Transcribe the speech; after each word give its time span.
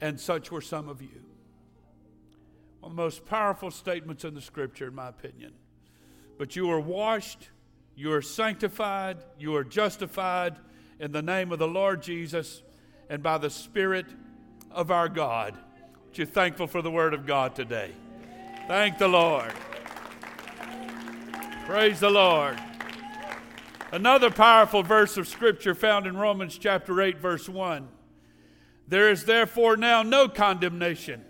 And 0.00 0.20
such 0.20 0.50
were 0.50 0.60
some 0.60 0.88
of 0.88 1.02
you. 1.02 1.22
One 2.80 2.92
of 2.92 2.96
the 2.96 3.02
most 3.02 3.26
powerful 3.26 3.70
statements 3.70 4.24
in 4.24 4.34
the 4.34 4.40
scripture, 4.40 4.88
in 4.88 4.94
my 4.94 5.08
opinion. 5.08 5.52
But 6.38 6.54
you 6.54 6.70
are 6.70 6.80
washed, 6.80 7.48
you 7.96 8.12
are 8.12 8.22
sanctified, 8.22 9.18
you 9.38 9.56
are 9.56 9.64
justified 9.64 10.56
in 11.00 11.10
the 11.10 11.22
name 11.22 11.50
of 11.50 11.58
the 11.58 11.66
Lord 11.66 12.02
Jesus 12.02 12.62
and 13.10 13.22
by 13.22 13.38
the 13.38 13.50
Spirit 13.50 14.06
of 14.70 14.90
our 14.90 15.08
God. 15.08 15.58
Aren't 16.04 16.18
you 16.18 16.26
thankful 16.26 16.68
for 16.68 16.80
the 16.80 16.90
Word 16.90 17.14
of 17.14 17.26
God 17.26 17.56
today? 17.56 17.90
Thank 18.68 18.98
the 18.98 19.08
Lord. 19.08 19.52
Praise 21.66 22.00
the 22.00 22.10
Lord. 22.10 22.58
Another 23.90 24.30
powerful 24.30 24.82
verse 24.82 25.16
of 25.16 25.26
Scripture 25.26 25.74
found 25.74 26.06
in 26.06 26.16
Romans 26.16 26.56
chapter 26.56 27.00
8, 27.00 27.18
verse 27.18 27.48
1. 27.48 27.88
There 28.88 29.10
is 29.10 29.24
therefore 29.24 29.76
now 29.76 30.02
no 30.02 30.28
condemnation 30.28 31.24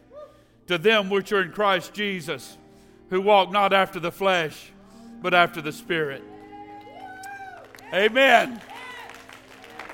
to 0.69 0.79
them 0.79 1.11
which 1.11 1.33
are 1.33 1.43
in 1.43 1.51
Christ 1.51 1.93
Jesus, 1.93 2.57
who 3.11 3.21
walk 3.21 3.51
not 3.51 3.73
after 3.73 3.99
the 3.99 4.13
flesh, 4.13 4.71
but 5.21 5.35
after 5.35 5.61
the 5.61 5.73
Spirit. 5.73 6.23
Amen. 7.93 8.61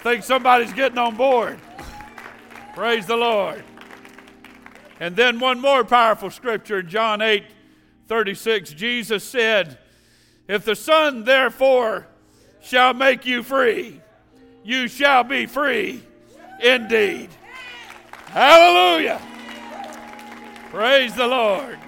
Think 0.00 0.24
somebody's 0.24 0.72
getting 0.72 0.98
on 0.98 1.16
board. 1.16 1.58
Praise 2.74 3.06
the 3.06 3.16
Lord. 3.16 3.62
And 5.00 5.16
then 5.16 5.38
one 5.40 5.60
more 5.60 5.84
powerful 5.84 6.30
scripture 6.30 6.80
in 6.80 6.88
John 6.88 7.22
8 7.22 7.44
36, 8.06 8.74
Jesus 8.74 9.24
said, 9.24 9.78
If 10.46 10.66
the 10.66 10.76
Son 10.76 11.24
therefore 11.24 12.06
shall 12.60 12.92
make 12.92 13.24
you 13.24 13.42
free, 13.42 14.00
you 14.62 14.88
shall 14.88 15.24
be 15.24 15.46
free 15.46 16.02
indeed. 16.60 17.30
Hallelujah. 18.34 19.22
Praise 20.72 21.14
the 21.14 21.24
Lord. 21.28 21.78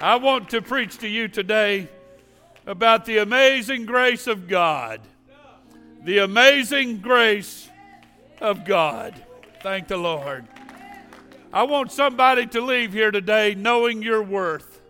I 0.00 0.14
want 0.14 0.50
to 0.50 0.62
preach 0.62 0.98
to 0.98 1.08
you 1.08 1.26
today 1.26 1.88
about 2.64 3.06
the 3.06 3.18
amazing 3.18 3.86
grace 3.86 4.28
of 4.28 4.46
God. 4.46 5.00
The 6.04 6.18
amazing 6.18 6.98
grace 6.98 7.68
of 8.40 8.64
God. 8.64 9.20
Thank 9.64 9.88
the 9.88 9.96
Lord. 9.96 10.46
I 11.52 11.64
want 11.64 11.90
somebody 11.90 12.46
to 12.46 12.60
leave 12.60 12.92
here 12.92 13.10
today 13.10 13.56
knowing 13.56 14.00
your 14.00 14.22
worth. 14.22 14.80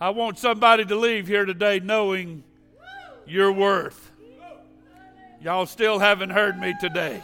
I 0.00 0.10
want 0.10 0.38
somebody 0.38 0.84
to 0.84 0.94
leave 0.94 1.26
here 1.26 1.46
today 1.46 1.80
knowing 1.80 2.44
your 3.26 3.50
worth. 3.50 4.09
Y'all 5.42 5.64
still 5.64 5.98
haven't 5.98 6.30
heard 6.30 6.58
me 6.58 6.74
today. 6.78 7.22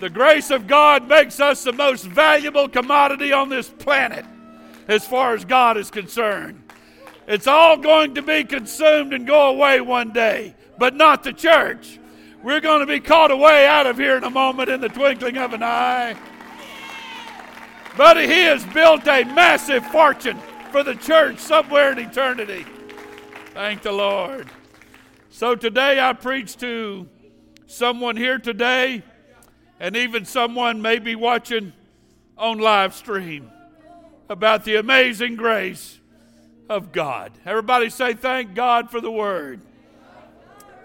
The 0.00 0.10
grace 0.10 0.50
of 0.50 0.66
God 0.66 1.08
makes 1.08 1.38
us 1.38 1.62
the 1.62 1.72
most 1.72 2.04
valuable 2.04 2.68
commodity 2.68 3.32
on 3.32 3.48
this 3.48 3.68
planet 3.68 4.24
as 4.88 5.06
far 5.06 5.34
as 5.34 5.44
God 5.44 5.76
is 5.76 5.92
concerned. 5.92 6.60
It's 7.28 7.46
all 7.46 7.76
going 7.76 8.16
to 8.16 8.22
be 8.22 8.42
consumed 8.42 9.12
and 9.12 9.26
go 9.26 9.50
away 9.50 9.80
one 9.80 10.12
day, 10.12 10.56
but 10.76 10.94
not 10.94 11.22
the 11.22 11.32
church. 11.32 12.00
We're 12.42 12.60
going 12.60 12.80
to 12.80 12.86
be 12.86 13.00
caught 13.00 13.30
away 13.30 13.66
out 13.66 13.86
of 13.86 13.96
here 13.96 14.16
in 14.16 14.24
a 14.24 14.30
moment 14.30 14.68
in 14.68 14.80
the 14.80 14.88
twinkling 14.88 15.38
of 15.38 15.52
an 15.52 15.62
eye. 15.62 16.16
But 17.96 18.16
He 18.16 18.42
has 18.42 18.64
built 18.66 19.06
a 19.06 19.22
massive 19.24 19.86
fortune 19.86 20.38
for 20.72 20.82
the 20.82 20.96
church 20.96 21.38
somewhere 21.38 21.92
in 21.92 21.98
eternity. 21.98 22.66
Thank 23.54 23.82
the 23.82 23.92
Lord. 23.92 24.48
So 25.36 25.54
today 25.54 26.00
I 26.00 26.14
preach 26.14 26.56
to 26.60 27.06
someone 27.66 28.16
here 28.16 28.38
today, 28.38 29.02
and 29.78 29.94
even 29.94 30.24
someone 30.24 30.80
maybe 30.80 31.14
watching 31.14 31.74
on 32.38 32.58
live 32.58 32.94
stream 32.94 33.50
about 34.30 34.64
the 34.64 34.76
amazing 34.76 35.36
grace 35.36 36.00
of 36.70 36.90
God. 36.90 37.32
Everybody 37.44 37.90
say, 37.90 38.14
Thank 38.14 38.54
God 38.54 38.90
for 38.90 39.02
the 39.02 39.10
word. 39.10 39.60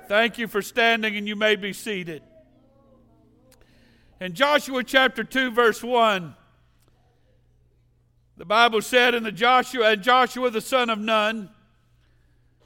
Thank 0.10 0.38
you 0.38 0.50
for 0.50 0.62
standing, 0.62 1.16
and 1.16 1.30
you 1.30 1.38
may 1.38 1.56
be 1.56 1.72
seated. 1.72 2.22
In 4.20 4.34
Joshua 4.34 4.84
chapter 4.84 5.24
2, 5.24 5.52
verse 5.52 5.82
1, 5.82 6.36
the 8.36 8.44
Bible 8.44 8.82
said, 8.82 9.16
in 9.16 9.24
the 9.24 9.32
Joshua, 9.32 9.92
and 9.92 10.04
Joshua 10.04 10.50
the 10.50 10.60
son 10.60 10.90
of 10.90 11.00
Nun, 11.00 11.50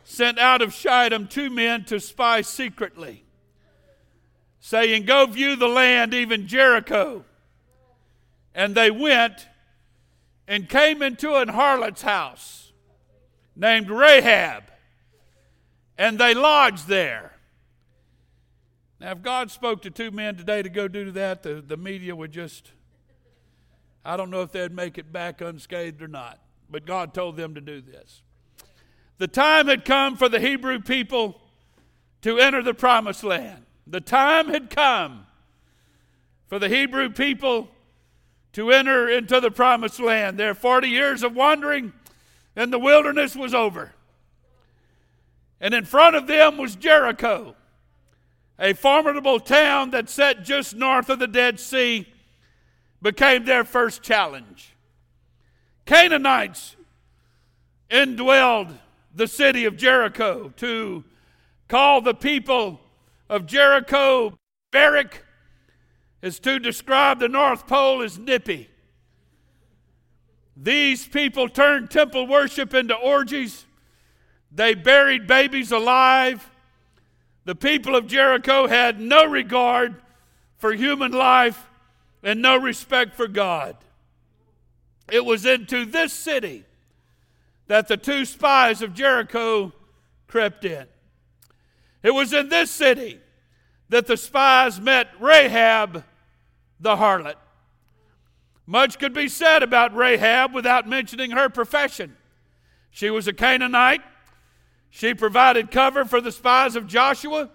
sent 0.05 0.37
out 0.37 0.61
of 0.61 0.73
Shittim 0.73 1.27
two 1.27 1.49
men 1.49 1.83
to 1.85 1.99
spy 1.99 2.41
secretly, 2.41 3.25
saying, 4.59 5.05
Go 5.05 5.25
view 5.25 5.55
the 5.55 5.67
land, 5.67 6.13
even 6.13 6.47
Jericho. 6.47 7.25
And 8.53 8.75
they 8.75 8.89
went 8.89 9.47
and 10.47 10.69
came 10.69 11.01
into 11.01 11.35
an 11.35 11.49
harlot's 11.49 12.03
house 12.03 12.71
named 13.55 13.89
Rahab, 13.89 14.63
and 15.97 16.19
they 16.19 16.33
lodged 16.33 16.87
there. 16.87 17.33
Now, 18.99 19.11
if 19.11 19.23
God 19.23 19.51
spoke 19.51 19.81
to 19.81 19.89
two 19.89 20.11
men 20.11 20.37
today 20.37 20.61
to 20.61 20.69
go 20.69 20.87
do 20.87 21.11
that, 21.11 21.41
the, 21.43 21.63
the 21.65 21.77
media 21.77 22.15
would 22.15 22.31
just, 22.31 22.71
I 24.05 24.15
don't 24.15 24.29
know 24.29 24.43
if 24.43 24.51
they'd 24.51 24.71
make 24.71 24.97
it 24.97 25.11
back 25.11 25.41
unscathed 25.41 26.01
or 26.01 26.07
not, 26.07 26.39
but 26.69 26.85
God 26.85 27.13
told 27.13 27.37
them 27.37 27.55
to 27.55 27.61
do 27.61 27.81
this. 27.81 28.21
The 29.17 29.27
time 29.27 29.67
had 29.67 29.85
come 29.85 30.17
for 30.17 30.27
the 30.27 30.39
Hebrew 30.39 30.79
people 30.79 31.39
to 32.21 32.37
enter 32.37 32.61
the 32.61 32.73
promised 32.73 33.23
land. 33.23 33.65
The 33.87 34.01
time 34.01 34.49
had 34.49 34.69
come 34.69 35.25
for 36.47 36.59
the 36.59 36.69
Hebrew 36.69 37.09
people 37.09 37.69
to 38.53 38.71
enter 38.71 39.09
into 39.09 39.39
the 39.39 39.51
promised 39.51 39.99
land. 39.99 40.37
Their 40.37 40.53
40 40.53 40.87
years 40.87 41.23
of 41.23 41.35
wandering 41.35 41.93
in 42.55 42.71
the 42.71 42.79
wilderness 42.79 43.35
was 43.35 43.53
over. 43.53 43.93
And 45.61 45.73
in 45.73 45.85
front 45.85 46.15
of 46.15 46.27
them 46.27 46.57
was 46.57 46.75
Jericho, 46.75 47.55
a 48.59 48.73
formidable 48.73 49.39
town 49.39 49.91
that 49.91 50.09
sat 50.09 50.43
just 50.43 50.75
north 50.75 51.09
of 51.09 51.19
the 51.19 51.27
Dead 51.27 51.59
Sea, 51.59 52.07
became 53.01 53.45
their 53.45 53.63
first 53.63 54.01
challenge. 54.01 54.73
Canaanites 55.85 56.75
indwelled 57.89 58.77
the 59.15 59.27
city 59.27 59.63
of 59.63 59.77
Jericho, 59.77 60.51
to 60.57 61.03
call 61.69 62.01
the 62.01 62.13
people 62.13 62.81
of 63.29 63.45
Jericho 63.45 64.37
barbaric, 64.71 65.23
is 66.21 66.39
to 66.39 66.59
describe 66.59 67.19
the 67.19 67.29
North 67.29 67.65
Pole 67.65 68.01
as 68.01 68.19
nippy. 68.19 68.69
These 70.57 71.07
people 71.07 71.47
turned 71.47 71.89
temple 71.89 72.27
worship 72.27 72.73
into 72.73 72.95
orgies. 72.95 73.65
They 74.51 74.73
buried 74.73 75.27
babies 75.27 75.71
alive. 75.71 76.49
The 77.45 77.55
people 77.55 77.95
of 77.95 78.07
Jericho 78.07 78.67
had 78.67 78.99
no 78.99 79.25
regard 79.25 80.01
for 80.57 80.73
human 80.73 81.11
life 81.11 81.67
and 82.23 82.41
no 82.41 82.57
respect 82.57 83.15
for 83.15 83.27
God. 83.27 83.77
It 85.11 85.23
was 85.23 85.45
into 85.45 85.85
this 85.85 86.11
city 86.11 86.65
that 87.67 87.87
the 87.87 87.97
two 87.97 88.25
spies 88.25 88.81
of 88.81 88.93
Jericho 88.93 89.73
crept 90.27 90.65
in. 90.65 90.85
It 92.03 92.13
was 92.13 92.33
in 92.33 92.49
this 92.49 92.69
city 92.69 93.19
that 93.89 94.07
the 94.07 94.17
spies 94.17 94.79
met 94.79 95.09
Rahab 95.19 96.03
the 96.79 96.95
harlot. 96.95 97.35
Much 98.67 98.97
could 98.99 99.13
be 99.13 99.27
said 99.27 99.63
about 99.63 99.95
Rahab 99.95 100.53
without 100.53 100.87
mentioning 100.87 101.31
her 101.31 101.49
profession. 101.49 102.15
She 102.89 103.09
was 103.09 103.27
a 103.27 103.33
Canaanite. 103.33 104.01
She 104.89 105.13
provided 105.13 105.71
cover 105.71 106.05
for 106.05 106.21
the 106.21 106.31
spies 106.31 106.75
of 106.75 106.87
Joshua. 106.87 107.49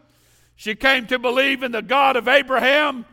She 0.54 0.74
came 0.74 1.06
to 1.06 1.18
believe 1.18 1.62
in 1.62 1.72
the 1.72 1.82
God 1.82 2.16
of 2.16 2.28
Abraham 2.28 3.06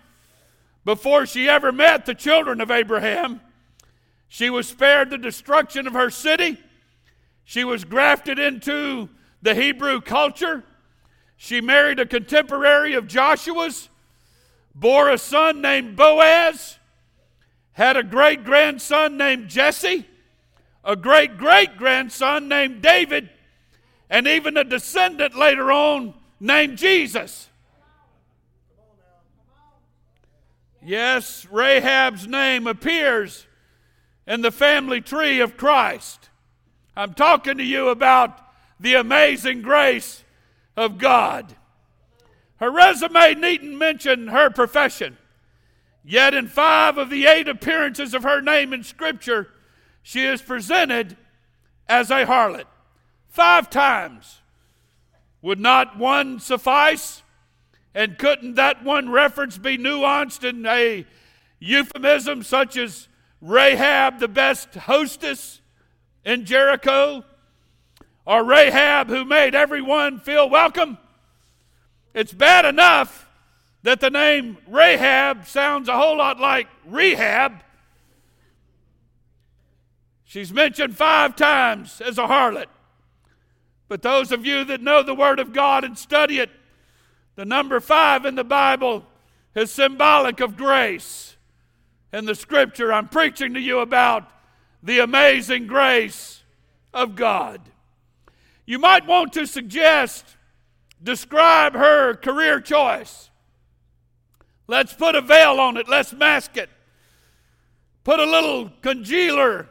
before 0.83 1.25
she 1.25 1.47
ever 1.47 1.71
met 1.71 2.05
the 2.05 2.13
children 2.13 2.61
of 2.61 2.69
Abraham. 2.69 3.41
She 4.27 4.49
was 4.49 4.67
spared 4.67 5.09
the 5.09 5.17
destruction 5.17 5.87
of 5.87 5.93
her 5.93 6.09
city. 6.09 6.57
She 7.47 7.63
was 7.63 7.85
grafted 7.85 8.39
into 8.39 9.07
the 9.41 9.55
Hebrew 9.55 10.01
culture. 10.01 10.65
She 11.37 11.61
married 11.61 11.97
a 11.97 12.05
contemporary 12.05 12.93
of 12.93 13.07
Joshua's, 13.07 13.87
bore 14.75 15.09
a 15.09 15.17
son 15.17 15.61
named 15.61 15.95
Boaz, 15.95 16.77
had 17.71 17.95
a 17.95 18.03
great 18.03 18.43
grandson 18.43 19.15
named 19.15 19.47
Jesse, 19.47 20.05
a 20.83 20.97
great 20.97 21.37
great 21.37 21.77
grandson 21.77 22.49
named 22.49 22.81
David, 22.81 23.29
and 24.09 24.27
even 24.27 24.57
a 24.57 24.65
descendant 24.65 25.33
later 25.33 25.71
on 25.71 26.15
named 26.41 26.77
Jesus. 26.77 27.47
Yes, 30.83 31.47
Rahab's 31.49 32.27
name 32.27 32.67
appears 32.67 33.47
in 34.27 34.41
the 34.41 34.51
family 34.51 34.99
tree 34.99 35.39
of 35.39 35.55
Christ. 35.55 36.26
I'm 36.97 37.13
talking 37.13 37.59
to 37.59 37.63
you 37.63 37.89
about 37.89 38.39
the 38.79 38.95
amazing 38.95 39.61
grace 39.61 40.23
of 40.75 40.97
God. 40.97 41.55
Her 42.55 42.71
resume 42.71 43.35
needn't 43.35 43.77
mention 43.77 44.29
her 44.29 44.49
profession. 44.49 45.15
Yet, 46.03 46.33
in 46.33 46.47
five 46.47 46.97
of 46.97 47.11
the 47.11 47.27
eight 47.27 47.47
appearances 47.47 48.15
of 48.15 48.23
her 48.23 48.41
name 48.41 48.73
in 48.73 48.83
Scripture, 48.83 49.49
she 50.01 50.25
is 50.25 50.41
presented 50.41 51.15
as 51.87 52.09
a 52.09 52.25
harlot. 52.25 52.65
Five 53.29 53.69
times. 53.69 54.41
Would 55.43 55.59
not 55.59 55.99
one 55.99 56.39
suffice? 56.39 57.21
And 57.93 58.17
couldn't 58.17 58.55
that 58.55 58.83
one 58.83 59.11
reference 59.11 59.59
be 59.59 59.77
nuanced 59.77 60.43
in 60.43 60.65
a 60.65 61.05
euphemism 61.59 62.41
such 62.41 62.75
as 62.75 63.07
Rahab, 63.39 64.17
the 64.17 64.27
best 64.27 64.73
hostess 64.73 65.61
in 66.27 66.43
Jericho? 66.43 67.23
Or 68.25 68.43
Rahab, 68.43 69.07
who 69.07 69.23
made 69.23 69.55
everyone 69.55 70.19
feel 70.19 70.49
welcome? 70.49 70.97
It's 72.13 72.33
bad 72.33 72.65
enough 72.65 73.29
that 73.83 74.01
the 74.01 74.09
name 74.09 74.57
Rahab 74.67 75.47
sounds 75.47 75.87
a 75.87 75.97
whole 75.97 76.17
lot 76.17 76.37
like 76.37 76.67
rehab. 76.85 77.53
She's 80.25 80.51
mentioned 80.51 80.97
five 80.97 81.37
times 81.37 82.01
as 82.01 82.17
a 82.17 82.27
harlot. 82.27 82.65
But 83.87 84.01
those 84.01 84.33
of 84.33 84.45
you 84.45 84.65
that 84.65 84.81
know 84.81 85.01
the 85.01 85.15
Word 85.15 85.39
of 85.39 85.53
God 85.53 85.85
and 85.85 85.97
study 85.97 86.39
it, 86.39 86.49
the 87.37 87.45
number 87.45 87.79
five 87.79 88.25
in 88.25 88.35
the 88.35 88.43
Bible 88.43 89.05
is 89.55 89.71
symbolic 89.71 90.41
of 90.41 90.57
grace. 90.57 91.37
In 92.11 92.25
the 92.25 92.35
scripture, 92.35 92.91
I'm 92.91 93.07
preaching 93.07 93.53
to 93.53 93.61
you 93.61 93.79
about 93.79 94.29
the 94.83 94.99
amazing 94.99 95.67
grace 95.67 96.43
of 96.93 97.15
God. 97.15 97.61
You 98.65 98.79
might 98.79 99.05
want 99.05 99.33
to 99.33 99.45
suggest, 99.45 100.25
describe 101.01 101.73
her 101.73 102.15
career 102.15 102.59
choice. 102.59 103.29
Let's 104.67 104.93
put 104.93 105.15
a 105.15 105.21
veil 105.21 105.59
on 105.59 105.77
it, 105.77 105.87
let's 105.87 106.13
mask 106.13 106.57
it. 106.57 106.69
Put 108.03 108.19
a 108.19 108.25
little 108.25 108.71
congealer 108.81 109.67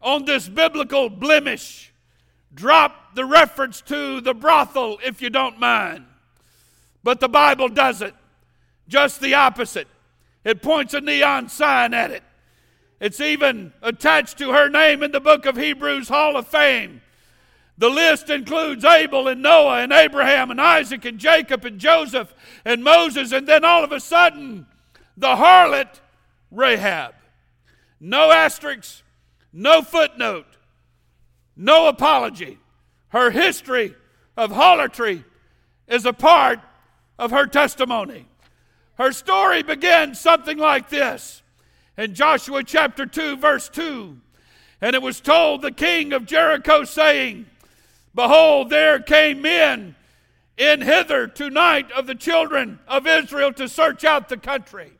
on 0.00 0.24
this 0.24 0.48
biblical 0.48 1.08
blemish. 1.08 1.92
Drop 2.54 3.14
the 3.14 3.24
reference 3.24 3.80
to 3.82 4.20
the 4.20 4.34
brothel 4.34 4.98
if 5.04 5.22
you 5.22 5.30
don't 5.30 5.58
mind. 5.58 6.04
But 7.02 7.20
the 7.20 7.28
Bible 7.28 7.68
doesn't. 7.68 8.14
Just 8.88 9.20
the 9.20 9.34
opposite. 9.34 9.88
It 10.44 10.62
points 10.62 10.94
a 10.94 11.00
neon 11.00 11.48
sign 11.48 11.94
at 11.94 12.10
it. 12.10 12.22
It's 13.00 13.20
even 13.20 13.72
attached 13.82 14.38
to 14.38 14.52
her 14.52 14.68
name 14.68 15.02
in 15.02 15.12
the 15.12 15.20
book 15.20 15.46
of 15.46 15.56
Hebrews 15.56 16.08
Hall 16.08 16.36
of 16.36 16.48
Fame. 16.48 17.00
The 17.78 17.88
list 17.88 18.28
includes 18.28 18.84
Abel 18.84 19.28
and 19.28 19.40
Noah 19.40 19.82
and 19.82 19.92
Abraham 19.92 20.50
and 20.50 20.60
Isaac 20.60 21.04
and 21.04 21.18
Jacob 21.18 21.64
and 21.64 21.78
Joseph 21.78 22.34
and 22.64 22.82
Moses, 22.82 23.30
and 23.30 23.46
then 23.46 23.64
all 23.64 23.84
of 23.84 23.92
a 23.92 24.00
sudden, 24.00 24.66
the 25.16 25.36
harlot 25.36 26.00
Rahab. 26.50 27.14
No 28.00 28.32
asterisks, 28.32 29.04
no 29.52 29.82
footnote, 29.82 30.46
no 31.56 31.86
apology. 31.86 32.58
Her 33.10 33.30
history 33.30 33.94
of 34.36 34.50
harlotry 34.50 35.24
is 35.86 36.04
a 36.04 36.12
part 36.12 36.60
of 37.18 37.30
her 37.30 37.46
testimony. 37.46 38.26
Her 38.94 39.12
story 39.12 39.62
begins 39.62 40.18
something 40.18 40.58
like 40.58 40.90
this 40.90 41.42
in 41.98 42.14
Joshua 42.14 42.62
chapter 42.62 43.04
2, 43.04 43.36
verse 43.36 43.68
2. 43.68 44.16
And 44.80 44.94
it 44.94 45.02
was 45.02 45.20
told 45.20 45.60
the 45.60 45.72
king 45.72 46.12
of 46.12 46.24
Jericho, 46.24 46.84
saying, 46.84 47.46
Behold, 48.14 48.70
there 48.70 49.00
came 49.00 49.42
men 49.42 49.96
in 50.56 50.80
hither 50.80 51.26
tonight 51.26 51.90
of 51.90 52.06
the 52.06 52.14
children 52.14 52.78
of 52.86 53.06
Israel 53.06 53.52
to 53.54 53.68
search 53.68 54.04
out 54.04 54.28
the 54.28 54.36
country. 54.36 54.92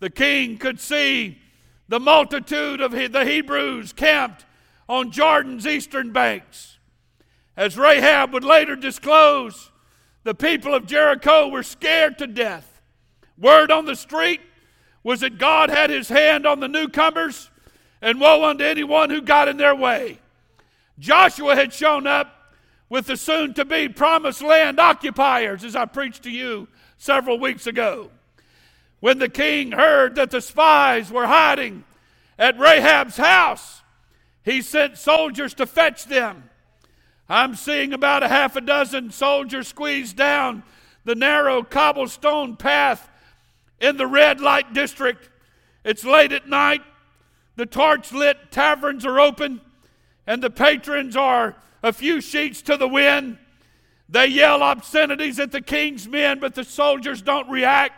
The 0.00 0.10
king 0.10 0.56
could 0.56 0.80
see 0.80 1.38
the 1.88 2.00
multitude 2.00 2.80
of 2.80 2.92
the 2.92 3.24
Hebrews 3.24 3.92
camped 3.92 4.46
on 4.88 5.10
Jordan's 5.10 5.66
eastern 5.66 6.12
banks. 6.12 6.78
As 7.54 7.76
Rahab 7.76 8.32
would 8.32 8.44
later 8.44 8.76
disclose, 8.76 9.70
the 10.22 10.34
people 10.34 10.74
of 10.74 10.86
Jericho 10.86 11.48
were 11.48 11.62
scared 11.62 12.16
to 12.18 12.26
death. 12.26 12.80
Word 13.36 13.70
on 13.70 13.84
the 13.84 13.96
street 13.96 14.40
was 15.08 15.20
that 15.20 15.38
God 15.38 15.70
had 15.70 15.88
his 15.88 16.10
hand 16.10 16.46
on 16.46 16.60
the 16.60 16.68
newcomers, 16.68 17.48
and 18.02 18.20
woe 18.20 18.44
unto 18.44 18.62
anyone 18.62 19.08
who 19.08 19.22
got 19.22 19.48
in 19.48 19.56
their 19.56 19.74
way. 19.74 20.18
Joshua 20.98 21.54
had 21.54 21.72
shown 21.72 22.06
up 22.06 22.52
with 22.90 23.06
the 23.06 23.16
soon 23.16 23.54
to 23.54 23.64
be 23.64 23.88
promised 23.88 24.42
land 24.42 24.78
occupiers, 24.78 25.64
as 25.64 25.74
I 25.74 25.86
preached 25.86 26.24
to 26.24 26.30
you 26.30 26.68
several 26.98 27.40
weeks 27.40 27.66
ago. 27.66 28.10
When 29.00 29.18
the 29.18 29.30
king 29.30 29.72
heard 29.72 30.14
that 30.16 30.30
the 30.30 30.42
spies 30.42 31.10
were 31.10 31.26
hiding 31.26 31.84
at 32.38 32.58
Rahab's 32.58 33.16
house, 33.16 33.80
he 34.44 34.60
sent 34.60 34.98
soldiers 34.98 35.54
to 35.54 35.64
fetch 35.64 36.04
them. 36.04 36.50
I'm 37.30 37.54
seeing 37.54 37.94
about 37.94 38.22
a 38.22 38.28
half 38.28 38.56
a 38.56 38.60
dozen 38.60 39.10
soldiers 39.10 39.68
squeeze 39.68 40.12
down 40.12 40.64
the 41.06 41.14
narrow 41.14 41.62
cobblestone 41.62 42.56
path 42.56 43.08
in 43.80 43.96
the 43.96 44.06
red 44.06 44.40
light 44.40 44.72
district. 44.72 45.30
It's 45.84 46.04
late 46.04 46.32
at 46.32 46.48
night. 46.48 46.82
The 47.56 47.66
torch 47.66 48.12
lit 48.12 48.50
taverns 48.50 49.04
are 49.04 49.18
open, 49.18 49.60
and 50.26 50.42
the 50.42 50.50
patrons 50.50 51.16
are 51.16 51.56
a 51.82 51.92
few 51.92 52.20
sheets 52.20 52.62
to 52.62 52.76
the 52.76 52.88
wind. 52.88 53.38
They 54.08 54.26
yell 54.26 54.62
obscenities 54.62 55.38
at 55.38 55.52
the 55.52 55.60
king's 55.60 56.08
men, 56.08 56.40
but 56.40 56.54
the 56.54 56.64
soldiers 56.64 57.20
don't 57.20 57.48
react. 57.48 57.94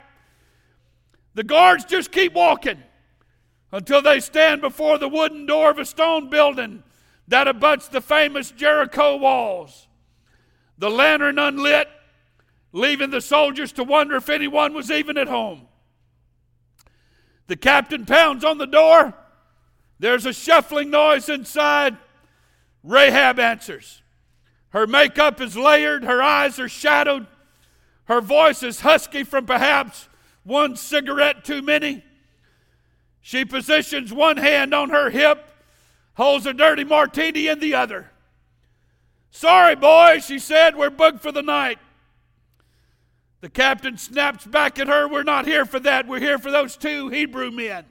The 1.34 1.44
guards 1.44 1.84
just 1.84 2.10
keep 2.10 2.32
walking 2.34 2.82
until 3.72 4.02
they 4.02 4.20
stand 4.20 4.60
before 4.60 4.98
the 4.98 5.08
wooden 5.08 5.46
door 5.46 5.70
of 5.70 5.78
a 5.78 5.84
stone 5.84 6.28
building 6.28 6.82
that 7.28 7.46
abuts 7.46 7.88
the 7.88 8.00
famous 8.00 8.50
Jericho 8.50 9.16
walls. 9.16 9.86
The 10.78 10.90
lantern 10.90 11.38
unlit, 11.38 11.88
leaving 12.72 13.10
the 13.10 13.20
soldiers 13.20 13.72
to 13.72 13.84
wonder 13.84 14.16
if 14.16 14.28
anyone 14.28 14.74
was 14.74 14.90
even 14.90 15.16
at 15.16 15.28
home. 15.28 15.68
The 17.50 17.56
captain 17.56 18.06
pounds 18.06 18.44
on 18.44 18.58
the 18.58 18.66
door. 18.66 19.12
There's 19.98 20.24
a 20.24 20.32
shuffling 20.32 20.88
noise 20.88 21.28
inside. 21.28 21.96
Rahab 22.84 23.40
answers. 23.40 24.02
Her 24.68 24.86
makeup 24.86 25.40
is 25.40 25.56
layered, 25.56 26.04
her 26.04 26.22
eyes 26.22 26.60
are 26.60 26.68
shadowed, 26.68 27.26
her 28.04 28.20
voice 28.20 28.62
is 28.62 28.82
husky 28.82 29.24
from 29.24 29.46
perhaps 29.46 30.08
one 30.44 30.76
cigarette 30.76 31.44
too 31.44 31.60
many. 31.60 32.04
She 33.20 33.44
positions 33.44 34.12
one 34.12 34.36
hand 34.36 34.72
on 34.72 34.90
her 34.90 35.10
hip 35.10 35.44
holds 36.14 36.46
a 36.46 36.52
dirty 36.52 36.84
martini 36.84 37.48
in 37.48 37.58
the 37.58 37.74
other. 37.74 38.12
Sorry, 39.32 39.74
boys, 39.74 40.24
she 40.24 40.38
said, 40.38 40.76
we're 40.76 40.88
booked 40.88 41.20
for 41.20 41.32
the 41.32 41.42
night. 41.42 41.80
The 43.40 43.48
captain 43.48 43.96
snaps 43.96 44.46
back 44.46 44.78
at 44.78 44.88
her, 44.88 45.08
We're 45.08 45.22
not 45.22 45.46
here 45.46 45.64
for 45.64 45.80
that. 45.80 46.06
We're 46.06 46.20
here 46.20 46.38
for 46.38 46.50
those 46.50 46.76
two 46.76 47.08
Hebrew 47.08 47.50
men. 47.50 47.86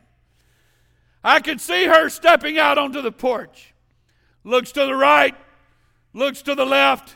I 1.23 1.39
can 1.39 1.59
see 1.59 1.85
her 1.85 2.09
stepping 2.09 2.57
out 2.57 2.77
onto 2.77 3.01
the 3.01 3.11
porch, 3.11 3.73
looks 4.43 4.71
to 4.73 4.85
the 4.85 4.95
right, 4.95 5.35
looks 6.13 6.41
to 6.43 6.55
the 6.55 6.65
left, 6.65 7.15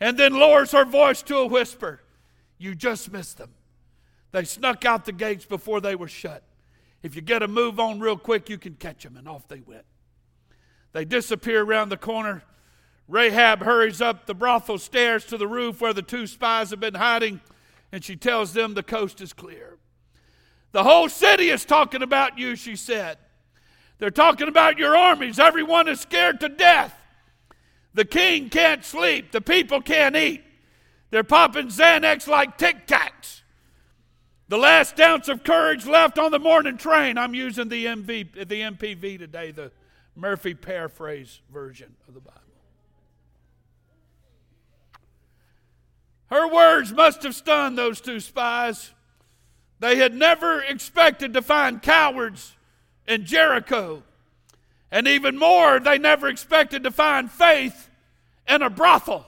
and 0.00 0.18
then 0.18 0.34
lowers 0.34 0.72
her 0.72 0.84
voice 0.84 1.22
to 1.22 1.38
a 1.38 1.46
whisper. 1.46 2.00
You 2.58 2.74
just 2.74 3.10
missed 3.10 3.38
them. 3.38 3.50
They 4.32 4.44
snuck 4.44 4.84
out 4.84 5.04
the 5.04 5.12
gates 5.12 5.46
before 5.46 5.80
they 5.80 5.94
were 5.94 6.08
shut. 6.08 6.42
If 7.02 7.14
you 7.16 7.22
get 7.22 7.42
a 7.42 7.48
move 7.48 7.78
on 7.78 8.00
real 8.00 8.16
quick, 8.16 8.48
you 8.48 8.58
can 8.58 8.74
catch 8.74 9.02
them. 9.02 9.16
And 9.16 9.28
off 9.28 9.46
they 9.48 9.60
went. 9.60 9.84
They 10.92 11.04
disappear 11.04 11.62
around 11.62 11.88
the 11.88 11.96
corner. 11.96 12.42
Rahab 13.06 13.62
hurries 13.62 14.00
up 14.00 14.26
the 14.26 14.34
brothel 14.34 14.78
stairs 14.78 15.24
to 15.26 15.36
the 15.36 15.46
roof 15.46 15.80
where 15.80 15.92
the 15.92 16.02
two 16.02 16.26
spies 16.26 16.70
have 16.70 16.80
been 16.80 16.94
hiding, 16.94 17.40
and 17.94 18.02
she 18.02 18.16
tells 18.16 18.52
them 18.52 18.74
the 18.74 18.82
coast 18.82 19.20
is 19.20 19.32
clear. 19.32 19.78
The 20.72 20.82
whole 20.82 21.08
city 21.08 21.50
is 21.50 21.64
talking 21.64 22.02
about 22.02 22.36
you, 22.36 22.56
she 22.56 22.74
said. 22.74 23.18
They're 23.98 24.10
talking 24.10 24.48
about 24.48 24.78
your 24.78 24.96
armies. 24.96 25.38
Everyone 25.38 25.86
is 25.86 26.00
scared 26.00 26.40
to 26.40 26.48
death. 26.48 26.92
The 27.94 28.04
king 28.04 28.50
can't 28.50 28.84
sleep. 28.84 29.30
The 29.30 29.40
people 29.40 29.80
can't 29.80 30.16
eat. 30.16 30.42
They're 31.10 31.22
popping 31.22 31.68
Xanax 31.68 32.26
like 32.26 32.58
Tic 32.58 32.88
Tacs. 32.88 33.42
The 34.48 34.58
last 34.58 34.98
ounce 34.98 35.28
of 35.28 35.44
courage 35.44 35.86
left 35.86 36.18
on 36.18 36.32
the 36.32 36.40
morning 36.40 36.76
train. 36.76 37.16
I'm 37.16 37.32
using 37.32 37.68
the, 37.68 37.86
MV, 37.86 38.48
the 38.48 38.60
MPV 38.60 39.20
today, 39.20 39.52
the 39.52 39.70
Murphy 40.16 40.54
paraphrase 40.54 41.42
version 41.52 41.94
of 42.08 42.14
the 42.14 42.20
Bible. 42.20 42.43
Her 46.30 46.48
words 46.48 46.92
must 46.92 47.22
have 47.22 47.34
stunned 47.34 47.78
those 47.78 48.00
two 48.00 48.20
spies. 48.20 48.92
They 49.80 49.96
had 49.96 50.14
never 50.14 50.62
expected 50.62 51.34
to 51.34 51.42
find 51.42 51.82
cowards 51.82 52.54
in 53.06 53.26
Jericho. 53.26 54.02
And 54.90 55.06
even 55.08 55.38
more, 55.38 55.80
they 55.80 55.98
never 55.98 56.28
expected 56.28 56.84
to 56.84 56.90
find 56.90 57.30
faith 57.30 57.88
in 58.48 58.62
a 58.62 58.70
brothel. 58.70 59.26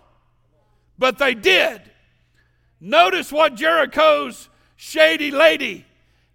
But 0.98 1.18
they 1.18 1.34
did. 1.34 1.82
Notice 2.80 3.32
what 3.32 3.54
Jericho's 3.54 4.48
shady 4.76 5.30
lady 5.30 5.84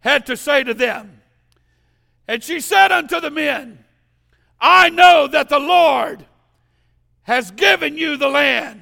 had 0.01 0.25
to 0.25 0.37
say 0.37 0.63
to 0.63 0.73
them. 0.73 1.21
And 2.27 2.43
she 2.43 2.59
said 2.59 2.91
unto 2.91 3.19
the 3.19 3.31
men, 3.31 3.83
I 4.59 4.89
know 4.89 5.27
that 5.27 5.49
the 5.49 5.59
Lord 5.59 6.25
has 7.23 7.51
given 7.51 7.97
you 7.97 8.17
the 8.17 8.29
land, 8.29 8.81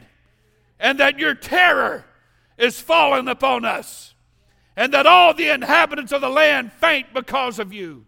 and 0.79 1.00
that 1.00 1.19
your 1.19 1.36
terror 1.36 2.05
is 2.57 2.79
fallen 2.79 3.27
upon 3.27 3.65
us, 3.65 4.13
and 4.75 4.93
that 4.93 5.05
all 5.05 5.33
the 5.33 5.50
inhabitants 5.50 6.12
of 6.12 6.21
the 6.21 6.29
land 6.29 6.71
faint 6.74 7.13
because 7.13 7.59
of 7.59 7.74
you. 7.74 8.05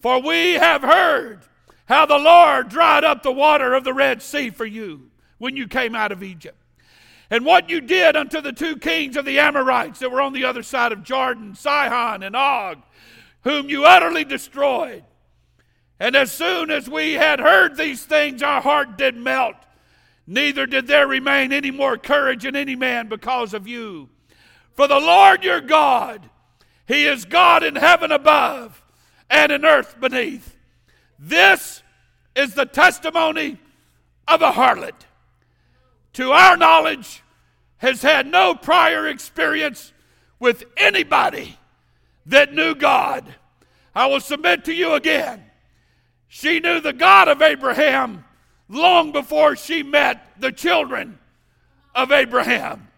For 0.00 0.20
we 0.20 0.54
have 0.54 0.82
heard 0.82 1.40
how 1.86 2.06
the 2.06 2.18
Lord 2.18 2.68
dried 2.68 3.04
up 3.04 3.22
the 3.22 3.32
water 3.32 3.74
of 3.74 3.84
the 3.84 3.94
Red 3.94 4.22
Sea 4.22 4.50
for 4.50 4.66
you 4.66 5.10
when 5.38 5.56
you 5.56 5.68
came 5.68 5.94
out 5.94 6.12
of 6.12 6.22
Egypt. 6.22 6.58
And 7.30 7.44
what 7.44 7.70
you 7.70 7.80
did 7.80 8.16
unto 8.16 8.40
the 8.40 8.52
two 8.52 8.76
kings 8.76 9.16
of 9.16 9.24
the 9.24 9.38
Amorites 9.38 9.98
that 10.00 10.10
were 10.10 10.20
on 10.20 10.32
the 10.32 10.44
other 10.44 10.62
side 10.62 10.92
of 10.92 11.02
Jordan, 11.02 11.54
Sihon 11.54 12.22
and 12.22 12.36
Og, 12.36 12.82
whom 13.42 13.68
you 13.68 13.84
utterly 13.84 14.24
destroyed. 14.24 15.04
And 15.98 16.16
as 16.16 16.32
soon 16.32 16.70
as 16.70 16.88
we 16.88 17.14
had 17.14 17.40
heard 17.40 17.76
these 17.76 18.04
things, 18.04 18.42
our 18.42 18.60
heart 18.60 18.98
did 18.98 19.16
melt. 19.16 19.56
Neither 20.26 20.66
did 20.66 20.86
there 20.86 21.06
remain 21.06 21.52
any 21.52 21.70
more 21.70 21.96
courage 21.96 22.46
in 22.46 22.56
any 22.56 22.76
man 22.76 23.08
because 23.08 23.52
of 23.54 23.68
you. 23.68 24.08
For 24.72 24.88
the 24.88 25.00
Lord 25.00 25.44
your 25.44 25.60
God, 25.60 26.28
He 26.86 27.06
is 27.06 27.24
God 27.24 27.62
in 27.62 27.76
heaven 27.76 28.10
above 28.10 28.82
and 29.28 29.52
in 29.52 29.64
earth 29.64 30.00
beneath. 30.00 30.56
This 31.18 31.82
is 32.34 32.54
the 32.54 32.66
testimony 32.66 33.58
of 34.26 34.42
a 34.42 34.52
harlot. 34.52 35.06
To 36.14 36.32
our 36.32 36.56
knowledge, 36.56 37.22
has 37.84 38.00
had 38.00 38.26
no 38.26 38.54
prior 38.54 39.06
experience 39.06 39.92
with 40.40 40.64
anybody 40.78 41.58
that 42.24 42.52
knew 42.52 42.74
God. 42.74 43.34
I 43.94 44.06
will 44.06 44.20
submit 44.20 44.64
to 44.64 44.72
you 44.72 44.94
again. 44.94 45.44
She 46.26 46.60
knew 46.60 46.80
the 46.80 46.94
God 46.94 47.28
of 47.28 47.42
Abraham 47.42 48.24
long 48.68 49.12
before 49.12 49.56
she 49.56 49.82
met 49.82 50.40
the 50.40 50.52
children 50.52 51.18
of 51.94 52.12
Abraham. 52.12 52.88